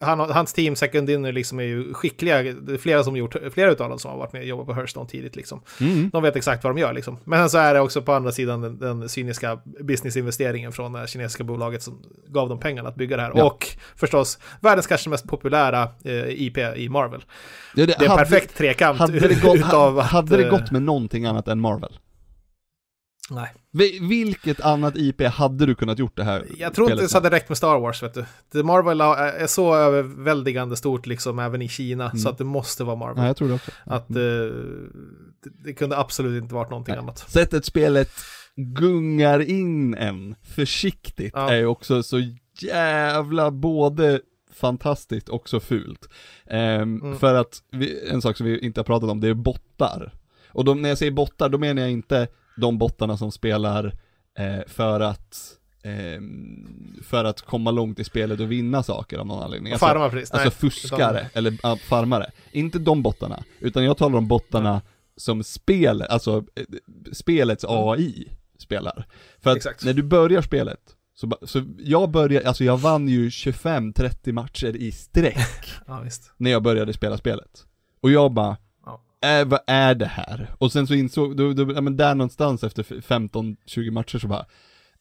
[0.00, 2.42] han, hans team Second Dinner liksom är ju skickliga.
[2.42, 4.72] Det är flera som gjort, flera utav dem som har varit med och jobbat på
[4.74, 5.60] Hearthstone tidigt liksom.
[5.80, 6.10] Mm.
[6.12, 7.16] De vet exakt vad de gör liksom.
[7.24, 11.08] Men sen så är det också på andra sidan den, den cyniska businessinvesteringen från det
[11.08, 13.32] kinesiska bolaget som gav dem pengarna att bygga det här.
[13.34, 13.44] Ja.
[13.44, 17.24] Och förstås världens kanske mest populära eh, IP i Marvel.
[17.74, 20.06] Ja, Det är en hade- perfekt trekant Hade det, gått, utav att...
[20.06, 21.92] hade det eh, gått med någonting annat än Marvel?
[23.30, 23.54] Nej.
[23.72, 27.30] Vi- Vilket annat IP hade du kunnat gjort det här Jag tror inte det hade
[27.30, 28.24] räckt med Star Wars, vet du.
[28.52, 32.96] The Marvel är så överväldigande stort liksom även i Kina, så att det måste vara
[32.96, 33.12] Marvel.
[33.16, 33.22] Mm.
[33.24, 33.70] Ja, jag tror det också.
[33.84, 34.16] Att eh,
[35.64, 37.02] det, kunde absolut inte varit någonting Nej.
[37.02, 37.18] annat.
[37.18, 38.10] Sättet spelet
[38.56, 41.50] gungar in en försiktigt Ja.
[41.50, 42.20] är ju också så
[42.60, 44.20] jävla både
[44.52, 46.08] fantastiskt och så fult.
[46.46, 47.18] Ehm, Mm.
[47.18, 50.12] För att, vi, en sak som vi inte har pratat om, det är bottar.
[50.48, 53.92] Och de, när jag säger bottar, då menar jag inte de bottarna som spelar
[54.38, 59.42] eh, för att ehm, för att komma långt i spelet och vinna saker av någon
[59.42, 59.72] anledning.
[59.72, 60.30] Och farma precis.
[60.30, 62.30] Alltså Nej, fuskare, utan- eller ja, farmare.
[62.52, 64.82] Inte de bottarna, utan jag talar om bottarna
[65.16, 66.64] som spel, alltså eh,
[67.12, 68.28] spelets AI
[68.58, 69.06] spelar.
[69.40, 69.84] För att Exakt.
[69.84, 70.80] när du börjar spelet,
[71.14, 76.04] så, så jag började, alltså jag vann ju 25-30 matcher i sträck Ja,
[76.36, 77.66] när jag började spela spelet.
[78.00, 78.56] Och jag bara.
[79.24, 80.50] Äh, vad är det här?
[80.58, 84.46] Och sen så insåg, då, då, ja, men där någonstans efter 15-20 matcher så bara,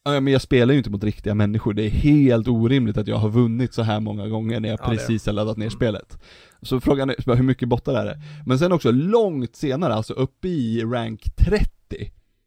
[0.04, 3.18] ja men jag spelar ju inte mot riktiga människor, det är helt orimligt att jag
[3.18, 6.18] har vunnit så här många gånger när jag Ja, precis har laddat ner spelet.
[6.62, 8.22] Så frågan är, hur mycket bottar är det?
[8.46, 11.68] Men sen också långt senare, alltså uppe i rank 30,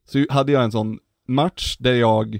[0.09, 0.99] så hade jag en sån
[1.29, 2.35] match där jag,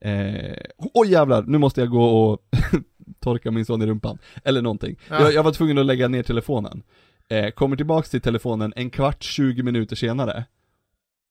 [0.00, 0.56] eh,
[0.94, 2.38] oj jävlar, nu måste jag gå och
[3.20, 4.96] torka min son i rumpan, eller någonting.
[5.08, 5.20] Ja.
[5.20, 6.82] Jag, jag var tvungen att lägga ner telefonen.
[7.28, 10.44] Eh, kommer tillbaks till telefonen en kvart, 20 minuter senare.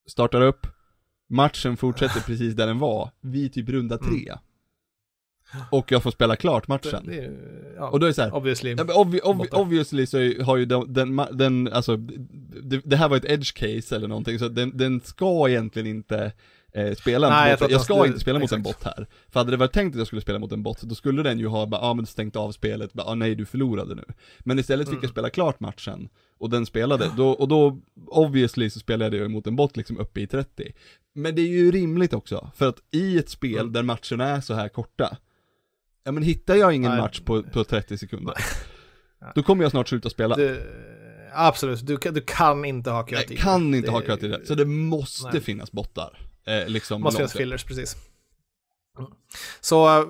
[0.07, 0.67] Startar upp,
[1.29, 4.33] matchen fortsätter precis där den var, vi typ runda tre.
[5.71, 6.79] Och jag får spela klart Mm.
[6.83, 7.05] Det, matchen.
[7.07, 8.75] det, är ju- ja, Och då är det så här, obviously.
[8.77, 13.09] Ja, obvi, obvi, obviously så är- har ju den, den, den alltså, det, det här
[13.09, 16.31] var ett edge case eller någonting, så den, den ska egentligen inte
[16.75, 17.71] eh, spela Nej, jag bot.
[17.71, 18.83] Jag ska inte spela mot en exakt.
[18.83, 19.07] bot här.
[19.29, 21.39] För hade det varit tänkt att jag skulle spela mot en bot, då skulle den
[21.39, 24.03] ju ha bara, ah, men stängt av spelet, bara, ah, nej du förlorade nu.
[24.39, 25.03] Men istället fick Mm.
[25.03, 29.47] jag spela klart matchen, och den spelade, då, och då, obviously så spelade jag mot
[29.47, 30.71] en bot liksom uppe i 30.
[31.15, 33.73] Men det är ju rimligt också, för att i ett spel Mm.
[33.73, 35.17] där matcherna är så här korta,
[36.03, 36.99] ja men hittar jag ingen Nej.
[37.01, 38.33] match på, på 30 sekunder,
[39.35, 40.35] då kommer jag snart sluta spela.
[40.35, 40.61] Du,
[41.33, 43.39] absolut, du, kan- du kan inte ha Jag kötid.
[43.39, 45.41] kan inte Det- ha rätt, så det måste Nej.
[45.41, 46.19] finnas bottar.
[46.45, 47.31] Eh, liksom upp.
[47.31, 47.95] fillers, precis.
[49.61, 50.05] Så eh,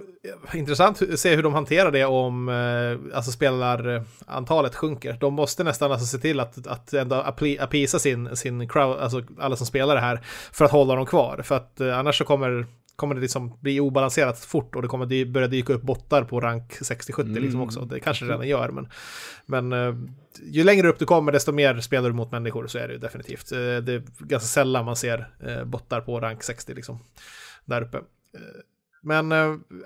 [0.60, 5.18] intressant att se hur de hanterar det om eh, alltså spelarantalet sjunker.
[5.20, 7.16] De måste nästan alltså se till att, att ändå
[7.60, 10.20] appisa sin, sin crowd, alltså alla som spelar det här,
[10.52, 11.42] för att hålla dem kvar.
[11.44, 12.66] För att eh, annars så kommer,
[12.96, 16.40] kommer det liksom bli obalanserat fort och det kommer dy- börja dyka upp bottar på
[16.40, 17.62] rank 60-70 liksom Mm.
[17.62, 17.82] också.
[17.86, 18.90] Det kanske det redan gör, men,
[19.46, 19.96] men eh,
[20.44, 23.00] ju längre upp du kommer desto mer spelar du mot människor, så är det ju
[23.00, 23.52] definitivt.
[23.52, 27.00] Eh, det är ganska sällan man ser eh, bottar på rank 60 liksom,
[27.66, 27.98] där uppe.
[29.02, 29.32] Men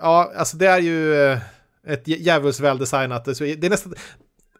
[0.01, 1.13] ja, alltså det är ju
[1.87, 3.25] ett djä- djävulskt väldesignat.
[3.25, 3.93] Det är nästan...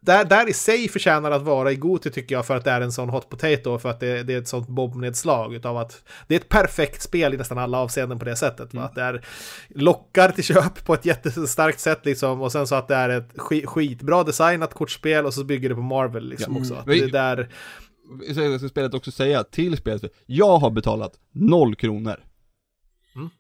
[0.02, 2.82] Där, där i sig förtjänar att vara i Goti tycker jag för att det är
[2.82, 6.36] en sån hot potato för att det, det är ett sånt bombnedslag utav att det
[6.36, 8.74] är ett perfekt spel i nästan alla avseenden på det sättet.
[8.74, 8.82] Va?
[8.84, 9.26] Att det är
[9.70, 13.34] lockar till köp på ett jättestarkt sätt liksom och sen så att det är ett
[13.34, 16.60] sk- skitbra designat kortspel och så bygger det på Marvel liksom Ja.
[16.62, 16.74] också.
[16.74, 17.50] Att Vi- det där,
[18.34, 22.24] Så jag ska spelet också säga till spelet, jag har betalat noll kronor.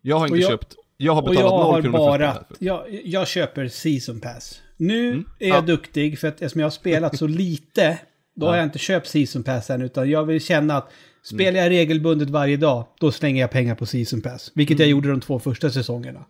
[0.01, 2.33] Jag har inte jag- köpt, jag har Och betalat jag noll har kronor bara...
[2.33, 2.61] för spelet.
[2.61, 4.61] Jag, jag köper Season Pass.
[4.77, 5.25] Nu Mm.
[5.39, 5.61] är jag Ja.
[5.61, 7.99] duktig för att eftersom jag har spelat så lite,
[8.35, 10.91] då har jag inte köpt Season Pass än, utan jag vill känna att
[11.23, 14.51] spelar jag regelbundet varje dag, då slänger jag pengar på Season Pass.
[14.55, 16.25] Vilket jag gjorde de två första säsongerna.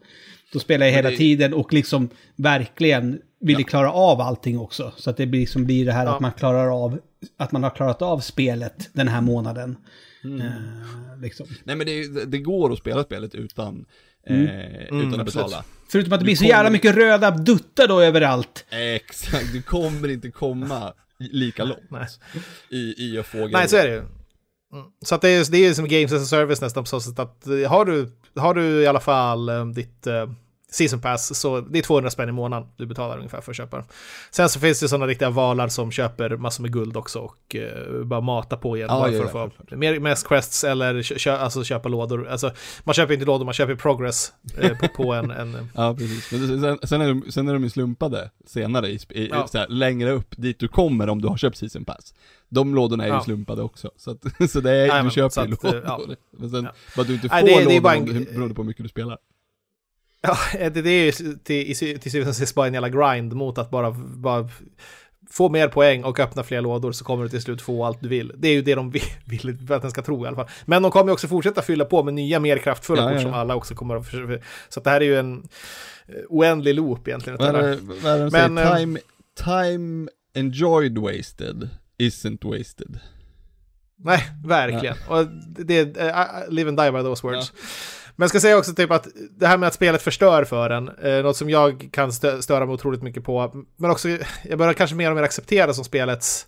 [0.54, 0.98] Då spelar jag Mm.
[1.06, 4.94] Hela det- tiden och liksom verkligen ville klara av allting också.
[4.98, 6.16] Så att det blir, liksom blir det här Ja.
[6.16, 7.00] att man klarar av,
[7.38, 9.78] att man har klarat av spelet den här månaden.
[10.24, 10.42] Mm.
[10.42, 10.52] Eh,
[11.22, 11.48] liksom.
[11.64, 13.86] Nej men det, det går att spela spelet utan,
[14.30, 15.64] eh, utan Mm, att betala.
[15.90, 18.66] Förutom att det Du blir så kommer- jävla mycket röda duttar då överallt.
[18.70, 22.08] Exakt, du kommer inte komma lika långt Nej.
[22.70, 24.00] i, i att få Nej, så är det ju.
[24.74, 24.86] Mm.
[25.06, 27.20] Så att det är, det är som Games as a Service nästan på så sätt
[27.20, 30.08] att eh, har du, har du i alla fall eh, ditt
[30.72, 33.78] Season Pass så det är 200 spänn i månaden du betalar ungefär för att köpa
[33.78, 33.86] den.
[34.32, 38.04] Sen så finns det sådana riktiga valar som köper massor med guld också och eh,
[38.04, 39.80] bara mata på igen Ja, bara ja, för ja, att få självklart.
[39.80, 42.28] mer, mest quests eller kö, alltså köpa lådor.
[42.28, 42.52] Alltså
[42.84, 46.32] man köper inte lådor, man köper progress eh, på, på en, en Ja, precis.
[46.32, 49.48] Men sen, sen, är de, sen är de ju slumpade senare, i, i, Ja.
[49.54, 52.14] här, längre upp dit du kommer om du har köpt season pass.
[52.50, 53.24] De lådorna är ju Ja.
[53.24, 54.18] slumpade också, så, att,
[54.52, 55.82] så det är, Nej, du men, köper ju eh, lådor.
[55.86, 56.02] ja.
[56.38, 56.72] Men sen, Ja.
[56.98, 58.68] vad du inte får Nej, det är- det är lådor bara en- beror på hur
[58.68, 59.18] mycket du spelar.
[60.22, 63.58] Ja, det, det är ju till, till, syvende och sist bara en jävla grind mot
[63.58, 64.50] att bara, bara
[65.30, 68.08] få mer poäng och öppna fler lådor så kommer du till slut få allt du
[68.10, 68.32] vill.
[68.36, 70.50] Det är ju det de vill, vill att den ska tro i alla fall.
[70.66, 73.22] Men de kommer ju också fortsätta fylla på med nya mer kraftfulla Ja, kort ja,
[73.22, 73.38] som ja.
[73.38, 74.46] alla också kommer att försöka.
[74.70, 75.48] Så det här är ju en
[76.08, 77.40] eh, oändlig loop egentligen.
[77.40, 78.50] Vad är det, de säger?
[78.50, 79.00] Men, eh, time,
[79.44, 83.00] time enjoyed wasted isn't wasted.
[84.00, 84.96] Nej, verkligen.
[85.08, 85.28] Och
[85.66, 87.54] det är uh, live and die by those words.
[88.20, 90.90] Men jag ska säga också typ att det här med att spelet förstör för en,
[91.04, 94.10] eh, något som jag kan stö störa mig otroligt mycket på, men också
[94.44, 96.48] jag börjar kanske mer och mer acceptera som spelets,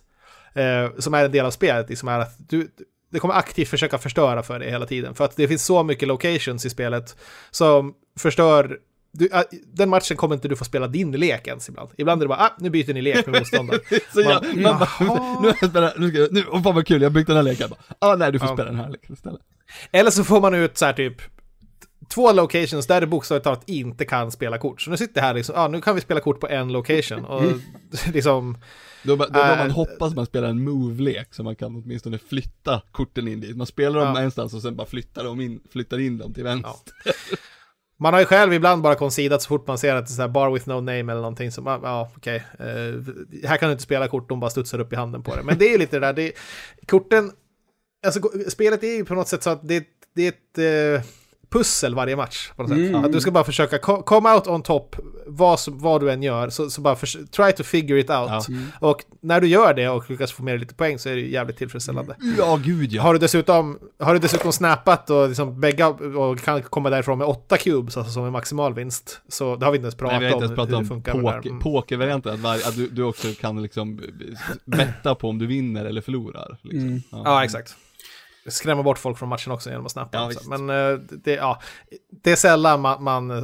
[0.54, 2.70] eh, som är en del av spelet, liksom är att du,
[3.12, 5.14] det kommer aktivt försöka förstöra för dig hela tiden.
[5.14, 7.16] För att det finns så mycket locations i spelet
[7.50, 8.78] som förstör
[9.12, 9.40] du, äh,
[9.72, 11.90] den matchen kommer inte du få spela din lek ens ibland.
[11.96, 13.80] Ibland är det bara, ah, nu byter ni lek med motståndaren.
[14.14, 17.10] Så jag, Man- man bara, nu spelat, nu jag, nu, åh fan vad kul, jag
[17.10, 17.70] har byggt den här leken.
[17.70, 18.54] Bara, Ah nej du får Ja.
[18.54, 19.40] spela den här leken istället.
[19.92, 21.22] Eller så får man ut så här typ
[22.14, 24.80] två locations där det bokstavligt talat inte kan spela kort.
[24.82, 27.24] Så nu sitter jag här liksom, ja nu kan vi spela kort på en location.
[27.24, 27.42] Och
[28.14, 28.58] liksom,
[29.02, 32.82] Då, då, då Äh, man hoppas man spelar en move-lek så man kan åtminstone flytta
[32.92, 33.56] korten in dit.
[33.56, 34.14] Man spelar dem Ja.
[34.14, 36.92] någonstans och sen bara flyttar, dem in, flyttar in dem till vänster.
[37.04, 37.12] Ja.
[37.98, 40.22] man har ju själv ibland bara konsidat så fort man ser att det är så
[40.22, 43.82] här bar with no name eller någonting som, ja okej, eh, här kan du inte
[43.84, 45.42] spela kort, de bara studsar upp i handen på det.
[45.42, 46.32] Men det är ju lite det där, det,
[46.86, 47.32] korten,
[48.06, 49.84] alltså spelet är ju på något sätt så att det,
[50.14, 51.06] det är ett eh,
[51.50, 52.50] pussel varje match.
[52.56, 52.78] På något sätt.
[52.78, 53.04] Mm.
[53.04, 54.96] Att du ska bara försöka co- come out on top,
[55.26, 56.96] vad, vad du än gör, så, så bara
[57.30, 58.28] try to figure it out.
[58.30, 58.42] Ja.
[58.80, 61.20] Och när du gör det och lyckas få med dig lite poäng så är det
[61.20, 62.16] jävligt tillfredsställande.
[62.38, 63.02] Ja, gud ja.
[63.02, 67.26] Har du dessutom, har du dessutom snappat och liksom bägga och kan komma därifrån med
[67.26, 70.20] åtta cubes, alltså som en maximal vinst, så det har vi inte ens Nej, pratat
[70.22, 71.60] vi har inte ens om pratat hur om det funkar med det poker, Mm.
[71.62, 74.00] pokervarianten, att, att du, du också kan liksom
[74.64, 76.58] betta på om du vinner eller förlorar.
[76.62, 76.88] Liksom.
[76.88, 77.02] Mm.
[77.10, 77.74] Ja, exakt.
[78.48, 80.18] Skrämma bort folk från matchen också genom att snappa.
[80.18, 80.56] Ja.
[80.58, 81.60] Men eh, det, ja,
[82.22, 83.42] det är sällan man, man eh,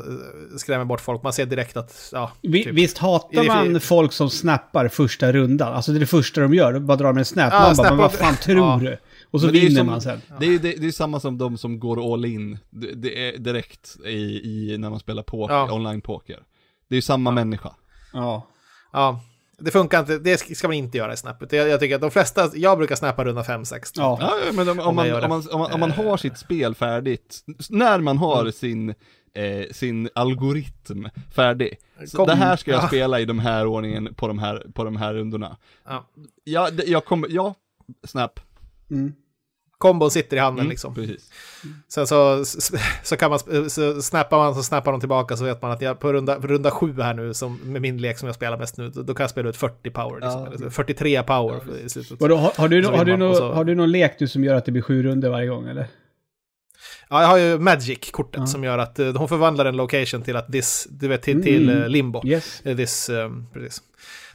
[0.59, 1.23] skrämmer bort folk.
[1.23, 2.75] Man ser direkt att, ja, Vi, typ.
[2.75, 5.73] Visst Är hatar det man folk som snappar första rundan?
[5.75, 7.53] Alltså det är det första de gör, de bara drar med en snap.
[7.53, 8.79] Ja, man bara, men vad fan tror Ja.
[8.83, 8.99] du?
[9.31, 10.21] Och så vinner som- man sen.
[10.41, 13.29] Det är ju det, det är samma som de som går all in, det, det
[13.29, 14.11] är direkt i,
[14.73, 15.73] i när man spelar poker, Ja.
[15.73, 16.39] online poker.
[16.89, 17.71] Det är ju samma människa.
[18.13, 18.47] Ja.
[18.93, 19.21] ja,
[19.59, 20.19] det funkar inte.
[20.19, 21.53] Det ska man inte göra i snappet.
[21.53, 23.93] Jag, jag tycker att de flesta, jag brukar snappa runda 5-6.
[23.95, 24.19] Ja.
[24.21, 26.75] Ja, men om, om, Om man om, man, om, man, om man har sitt spel
[26.75, 27.41] färdigt,
[27.71, 28.89] när man har sin,
[29.35, 31.79] eh, sin algoritm färdig.
[32.07, 32.27] Så Kom.
[32.27, 32.87] det här ska jag Ja.
[32.87, 35.57] spela i de här ordningen på de här, på de här rundorna.
[35.85, 36.07] Ja.
[36.45, 37.55] Ja, jag kommer, ja,
[38.07, 38.41] snap.
[38.91, 39.13] Mm.
[39.79, 40.95] Kombon sitter i handen Mm, liksom.
[40.95, 41.31] Precis.
[41.89, 42.45] Sen så,
[43.03, 43.39] så kan man,
[43.71, 46.47] så snappar man så snappar de tillbaka så vet man att jag på runda, på
[46.47, 49.15] runda sju här nu, som, med min lek som jag spelar mest nu, då, då
[49.15, 50.21] kan jag spela ut 40 power.
[50.21, 50.53] Liksom, Ja.
[50.55, 52.21] eller 43 power i slutet.
[52.21, 54.73] Har, har, du, har, du så- har du någon lek du som gör att det
[54.73, 55.87] blir sju runder varje gång eller?
[57.09, 58.47] Ja, jag har ju Magic-kortet Ja.
[58.47, 61.45] som gör att eh, hon förvandlar en location till att this, du vet, till, Mm.
[61.45, 62.27] till eh, limbo.
[62.27, 62.61] Yes.
[62.65, 63.83] Eh, This, um, precis.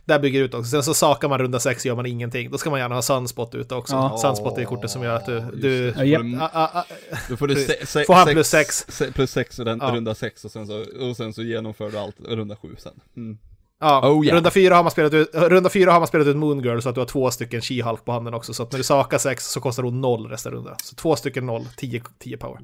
[0.05, 0.69] Där bygger ut också.
[0.71, 2.51] Sen så sakar man runda sex gör man ingenting.
[2.51, 3.95] Då ska man gärna ha Sunspot ute också.
[3.95, 4.17] Ja.
[4.17, 5.39] Sunspot är kortet som gör att du...
[5.53, 5.93] Du.
[6.05, 6.83] Ja, du- Ah, ah, ah,
[7.29, 8.85] Då får du se, se, Får han plus sex.
[8.89, 9.91] se, plus sex och den, Ja.
[9.95, 12.93] runda sex och sen så, och sen så genomför du allt, runda sju sen.
[13.17, 13.37] Mm.
[13.79, 14.35] Ja, Oh, yeah.
[14.35, 16.89] runda, fyra har man spelat ut, runda fyra har man spelat ut Moon Girl så
[16.89, 18.53] att du har två stycken She-Hulk på handen också.
[18.53, 20.75] Så att när du sakar sex så kostar hon noll resten runda.
[20.83, 22.59] Så två stycken noll, 10, 10 power.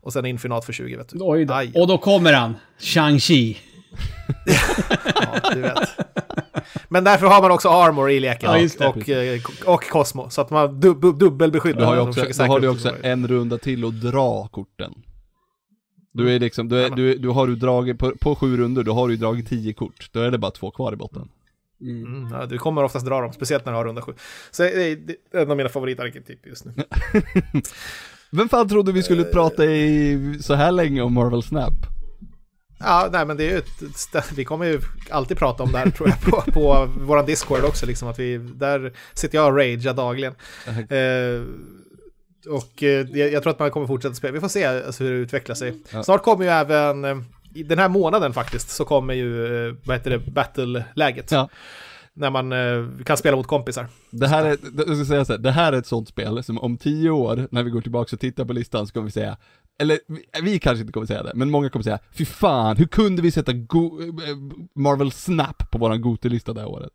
[0.00, 1.18] Och sen infinat för 20 vet du.
[1.20, 1.54] Oj då.
[1.54, 1.72] Aj.
[1.74, 3.56] Och då kommer han, Shang-Chi.
[5.14, 5.78] Ja, du vet.
[6.88, 8.86] Men därför har man också armor i leken Ja, det.
[8.86, 10.30] och, eh, och Cosmo.
[10.30, 11.80] Så att man dub, dubbelbeskyddar.
[11.80, 14.94] Du har också, då har du också en runda till att dra korten.
[16.12, 18.92] Du är liksom, du, är, du, du har du dragit, på, på sju runder, då
[18.92, 20.08] har du dragit tio kort.
[20.12, 21.28] Då är det bara två kvar i botten.
[21.80, 24.12] Mm, ja, du kommer oftast dra dem, speciellt när du har runda sju.
[24.50, 26.72] Så det är, det är en av mina favoritarketyper just nu.
[28.30, 31.74] Vem fan trodde vi skulle prata i så här länge om Marvel Snap?
[32.84, 34.80] Ja, nej men det är ju ett, vi kommer ju
[35.10, 38.38] alltid prata om det här tror jag på, på våran Discord också liksom att vi,
[38.38, 40.34] där sitter jag och ragear dagligen.
[40.66, 41.42] Eh,
[42.48, 45.16] och eh, jag, tror att man kommer fortsätta spela, vi får se alltså, hur det
[45.16, 45.74] utvecklar sig.
[45.90, 46.02] Ja.
[46.02, 47.16] Snart kommer ju även, eh,
[47.54, 51.30] i den här månaden faktiskt, så kommer ju, eh, vad heter det, battle-läget.
[51.30, 51.48] Ja.
[52.14, 53.86] När man eh, kan spela mot kompisar.
[54.10, 56.58] Det här är, jag ska säga så här, det här är ett sånt spel som
[56.58, 59.36] om tio år, när vi går tillbaka och tittar på listan, så kommer vi säga,
[59.82, 59.98] eller
[60.42, 63.30] vi, kanske inte kommer säga det, men många kommer säga, fy fan, hur kunde vi
[63.30, 64.36] sätta go, eh,
[64.74, 66.92] Marvel Snap på våran Gotelista det här året?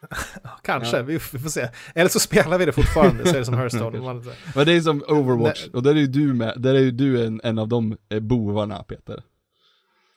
[0.62, 1.68] Kanske, vi, vi får se.
[1.94, 3.98] Eller så spelar vi det fortfarande, så är det som Hearthstone.
[4.54, 7.26] Men det är som Overwatch, och där är ju du med, där är ju du
[7.26, 9.22] en, en av de eh, bovarna Peter.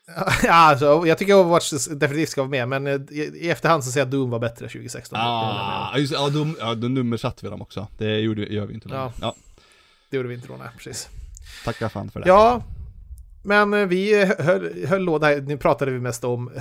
[0.44, 4.02] Ja, alltså, jag tycker Overwatch definitivt ska vara med, men eh, i, efterhand så säger
[4.02, 5.20] jag att Doom var bättre 2016.
[5.20, 5.90] Det håller jag med om.
[5.94, 7.88] Ah, just, ja, då, ja, då nummersatte vi dem också.
[7.98, 9.02] Det gjorde, gör vi inte längre.
[9.02, 9.12] Ja.
[9.22, 9.36] Ja.
[10.10, 11.10] Det gjorde vi inte då, nej, precis.
[11.66, 12.28] Tacka fan för det.
[12.28, 12.64] Ja,
[13.44, 16.52] men eh, vi höll, höll låda här, nu pratade vi mest om,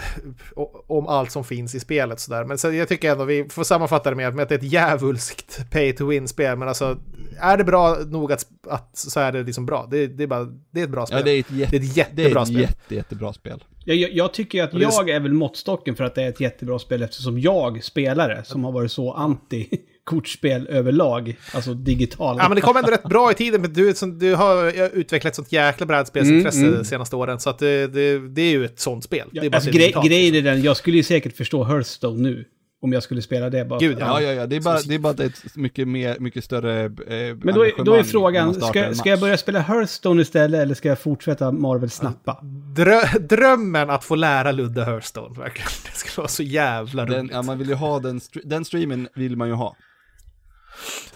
[0.87, 2.45] om allt som finns i spelet sådär.
[2.45, 5.71] Men så jag tycker ändå vi får sammanfatta det med, att det är ett djävulskt
[5.71, 6.57] pay to win-spel.
[6.59, 6.99] Men alltså,
[7.41, 9.89] är det bra nog att, att så är det liksom bra.
[9.91, 11.19] Det, det, är, bara, det är ett bra spel.
[11.19, 12.61] Ja, det är ett, jätte, Det är ett det är jättebra ett spel.
[12.61, 13.65] jätte, jättebra spel.
[13.85, 16.79] Jag, jag, jag tycker att jag är väl måttstocken för att det är ett jättebra
[16.79, 19.69] spel eftersom jag spelare som har varit så anti
[20.05, 22.37] kortspel överlag, alltså digital.
[22.39, 23.61] Ja, men det kom ändå rätt bra i tiden.
[23.61, 26.83] Men du, du har utvecklat ett sånt jäkla brädspelsintresse Mm, mm.
[26.83, 27.41] de senaste åren.
[27.41, 29.29] Så att det, det, det är ju ett sånt spel.
[29.33, 31.65] det är Ja, alltså, det är grej, grejen är den, jag skulle ju säkert förstå
[31.65, 32.45] Hearthstone nu.
[32.83, 33.79] Om jag skulle spela det bara.
[33.79, 36.85] Gud, Ja, ja, ja, det är bara, det är bara ett mycket mer, mycket större
[36.85, 40.75] eh, Men då är, då är frågan, ska, ska jag börja spela Hearthstone istället eller
[40.75, 42.41] ska jag fortsätta Marvel snappa?
[42.77, 45.71] Drö, drömmen att få lära Ludde Hearthstone, verkligen.
[45.85, 47.33] Det skulle vara så jävla den, roligt.
[47.33, 49.77] ja, man vill ju ha den, den streamen vill man ju ha.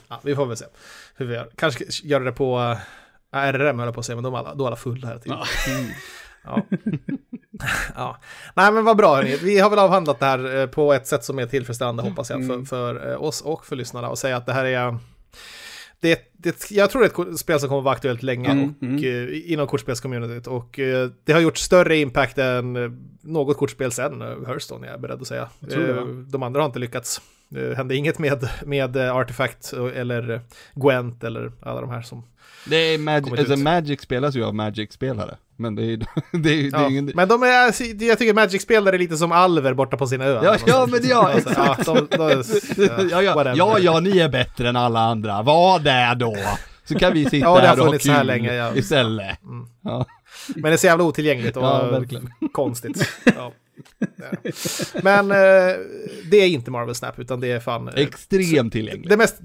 [0.08, 0.64] Ja, vi får väl se
[1.16, 1.50] hur vi gör.
[1.56, 2.76] Kanske göra det på uh,
[3.30, 5.18] RRM höll jag på att säga, men de är alla, då är alla fulla här
[5.18, 5.38] tiden.
[6.44, 6.62] Ja.
[7.94, 8.18] ja.
[8.54, 9.36] Nej men vad bra hörni.
[9.36, 12.46] Vi har väl avhandlat det här eh, på ett sätt som är tillfredsställande hoppas jag
[12.46, 14.98] för, för eh, oss och för lyssnarna och säga att det här är
[16.00, 18.82] det, det, jag tror det är ett spel som kommer vara aktuellt länge Mm, och,
[18.82, 19.28] mm.
[19.28, 20.46] eh, inom kortspelscommunityt.
[20.46, 22.72] Och eh, det har gjort större impact än
[23.20, 25.48] något kortspel sen uh, Hearthstone är jag beredd att säga.
[25.70, 26.02] Eh, va?
[26.28, 27.20] de andra har inte lyckats.
[27.54, 30.40] Det hände inget med, med eh, Artifact eller eh,
[30.74, 32.22] Gwent eller alla de här som...
[32.66, 33.58] Det är Magic, alltså ut.
[33.58, 35.36] Magic spelas ju av Magic-spelare.
[35.56, 37.12] Men det är ju, det är, det är Ja, ingen...
[37.14, 40.44] men de är, jag tycker Magic-spelare är lite som alver borta på sina öar.
[40.44, 42.42] Ja, ja, men ja, Alltså, ja, de, de,
[43.10, 43.56] ja, ja, whatever.
[43.56, 45.42] ja, ja, ni är bättre än alla andra.
[45.42, 46.36] Var det då!
[46.84, 48.74] Så kan vi sitta Ja, här och ha så här kul länge, ja.
[48.74, 49.42] istället.
[49.42, 49.66] Mm.
[49.82, 50.06] Ja.
[50.54, 52.02] Men det är så jävla otillgängligt och Ja,
[52.52, 53.08] konstigt.
[53.24, 53.52] Ja.
[53.98, 54.13] Det är det.
[55.02, 55.76] Men eh,
[56.30, 57.88] det är inte Marvel Snap, utan det är fan...
[57.88, 59.08] eh, Extremt tillgängligt.
[59.10, 59.36] det, mest,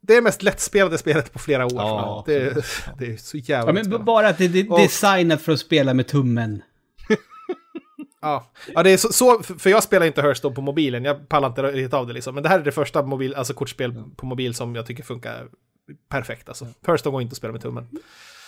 [0.00, 1.72] det är mest lättspelade spelet på flera år.
[1.76, 2.64] Ja, det, är-
[2.98, 5.94] det är så jävla Ja, men bara att det, det är designat för att spela
[5.94, 6.62] med tummen.
[8.22, 11.48] Ja, ja det är så, så, för jag spelar inte Hearthstone på mobilen, jag pallar
[11.48, 12.34] inte riktigt av det liksom.
[12.34, 15.48] Men det här är det första mobil, alltså kortspel på mobil som jag tycker funkar
[16.08, 16.66] perfekt alltså.
[16.86, 17.88] Hearthstone går inte att spela med tummen.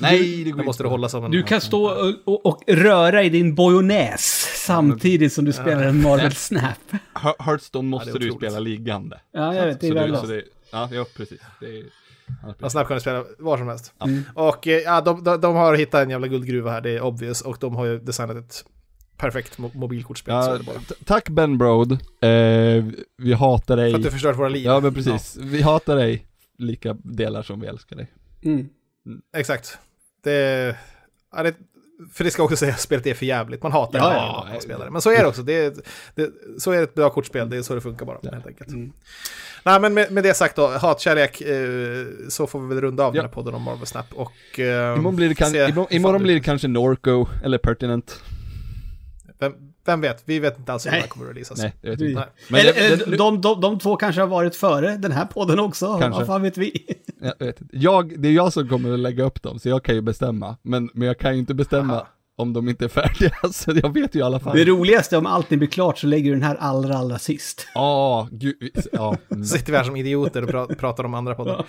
[0.00, 0.88] Nej, det går Det måste inte.
[0.88, 1.30] du hålla som en...
[1.30, 6.02] Du kan stå och, och, och röra i din bojonnäs samtidigt som du spelar en
[6.02, 6.62] Marvel Snap.
[7.14, 9.20] Hear- Hearthstone måste Ja, det du spela liggande.
[9.32, 9.80] Ja, jag vet.
[9.80, 11.40] Det är det, ja, ja, precis.
[11.60, 11.84] Det är,
[12.42, 12.70] ja, Ja.
[12.70, 13.94] Snap kan du spela var som helst.
[14.04, 14.22] Mm.
[14.34, 17.40] Och eh, ja, de, de, de har hittat en jävla guldgruva här, det är obvious.
[17.40, 18.64] Och de har ju designat ett
[19.16, 20.34] perfekt mo mobilkortspel.
[20.34, 21.92] Ja, det tack Ben Broad.
[21.92, 22.84] Eh,
[23.18, 23.90] vi hatar dig.
[23.90, 24.64] För att du förstört våra liv.
[24.64, 25.36] Ja men precis.
[25.40, 26.26] Vi hatar dig
[26.58, 28.10] lika delar som vi älskar dig.
[28.42, 28.68] Mm.
[29.04, 29.78] Ja, exakt.
[30.24, 30.76] Det,
[31.36, 31.54] ja, det,
[32.12, 33.62] för det ska också säga att spelet är för jävligt.
[33.62, 34.90] Man hatar Ja, det ja, man spelar det.
[34.90, 35.42] Men så är det också.
[35.42, 35.74] Det, är-
[36.14, 38.18] det, så är det ett bra kortspel, det är så det funkar bara.
[38.32, 38.68] Helt enkelt.
[38.70, 38.92] Mm.
[39.64, 43.16] Nej, men med, med det sagt då, hatkärlek, eh, så får vi väl runda av
[43.16, 43.22] Ja.
[43.22, 44.06] den här podden om Marvel Snap.
[44.14, 48.22] Och, eh, Imorgon blir det, kan, se imorgon, imorgon blir det kanske Norco eller Pertinent.
[49.38, 49.52] Vem,
[49.84, 50.22] vem vet?
[50.24, 51.00] Vi vet inte alls hur det Nej.
[51.00, 51.58] här kommer att releasas.
[51.58, 52.20] Nej, det vet inte.
[52.20, 52.28] Nej.
[52.48, 55.58] Men eller, det- det- de, de, de två kanske har varit före den här podden
[55.60, 55.98] också.
[56.00, 56.18] Kanske.
[56.18, 56.86] Vad fan vet vi?
[57.20, 57.76] Jag, vet inte.
[57.76, 60.56] jag, det är jag som kommer att lägga upp dem, så jag kan ju bestämma.
[60.62, 62.06] Men, men jag kan ju inte bestämma Aha.
[62.36, 64.56] om de inte är färdiga, så jag vet ju i alla fall.
[64.56, 67.66] Det roligaste om allting blir klart så lägger du den här allra, allra sist.
[67.74, 69.16] Ja, gud, ja.
[69.30, 69.44] mm.
[69.44, 71.64] Så sitter vi här som idioter och pra- pratar om andra poddar.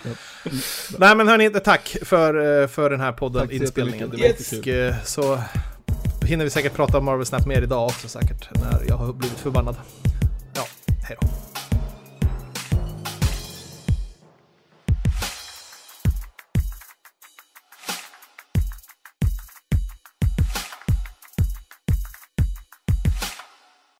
[0.98, 4.12] Nej men hörni, tack för, eh, för den här podden, Tack så inspelningen.
[4.16, 5.38] jättemycket, det var Och eh, så
[6.24, 9.38] hinner vi säkert prata om Marvel Snap mer idag också säkert, när jag har blivit
[9.38, 9.76] förbannad.
[10.54, 10.62] Ja,
[11.08, 11.53] hej då.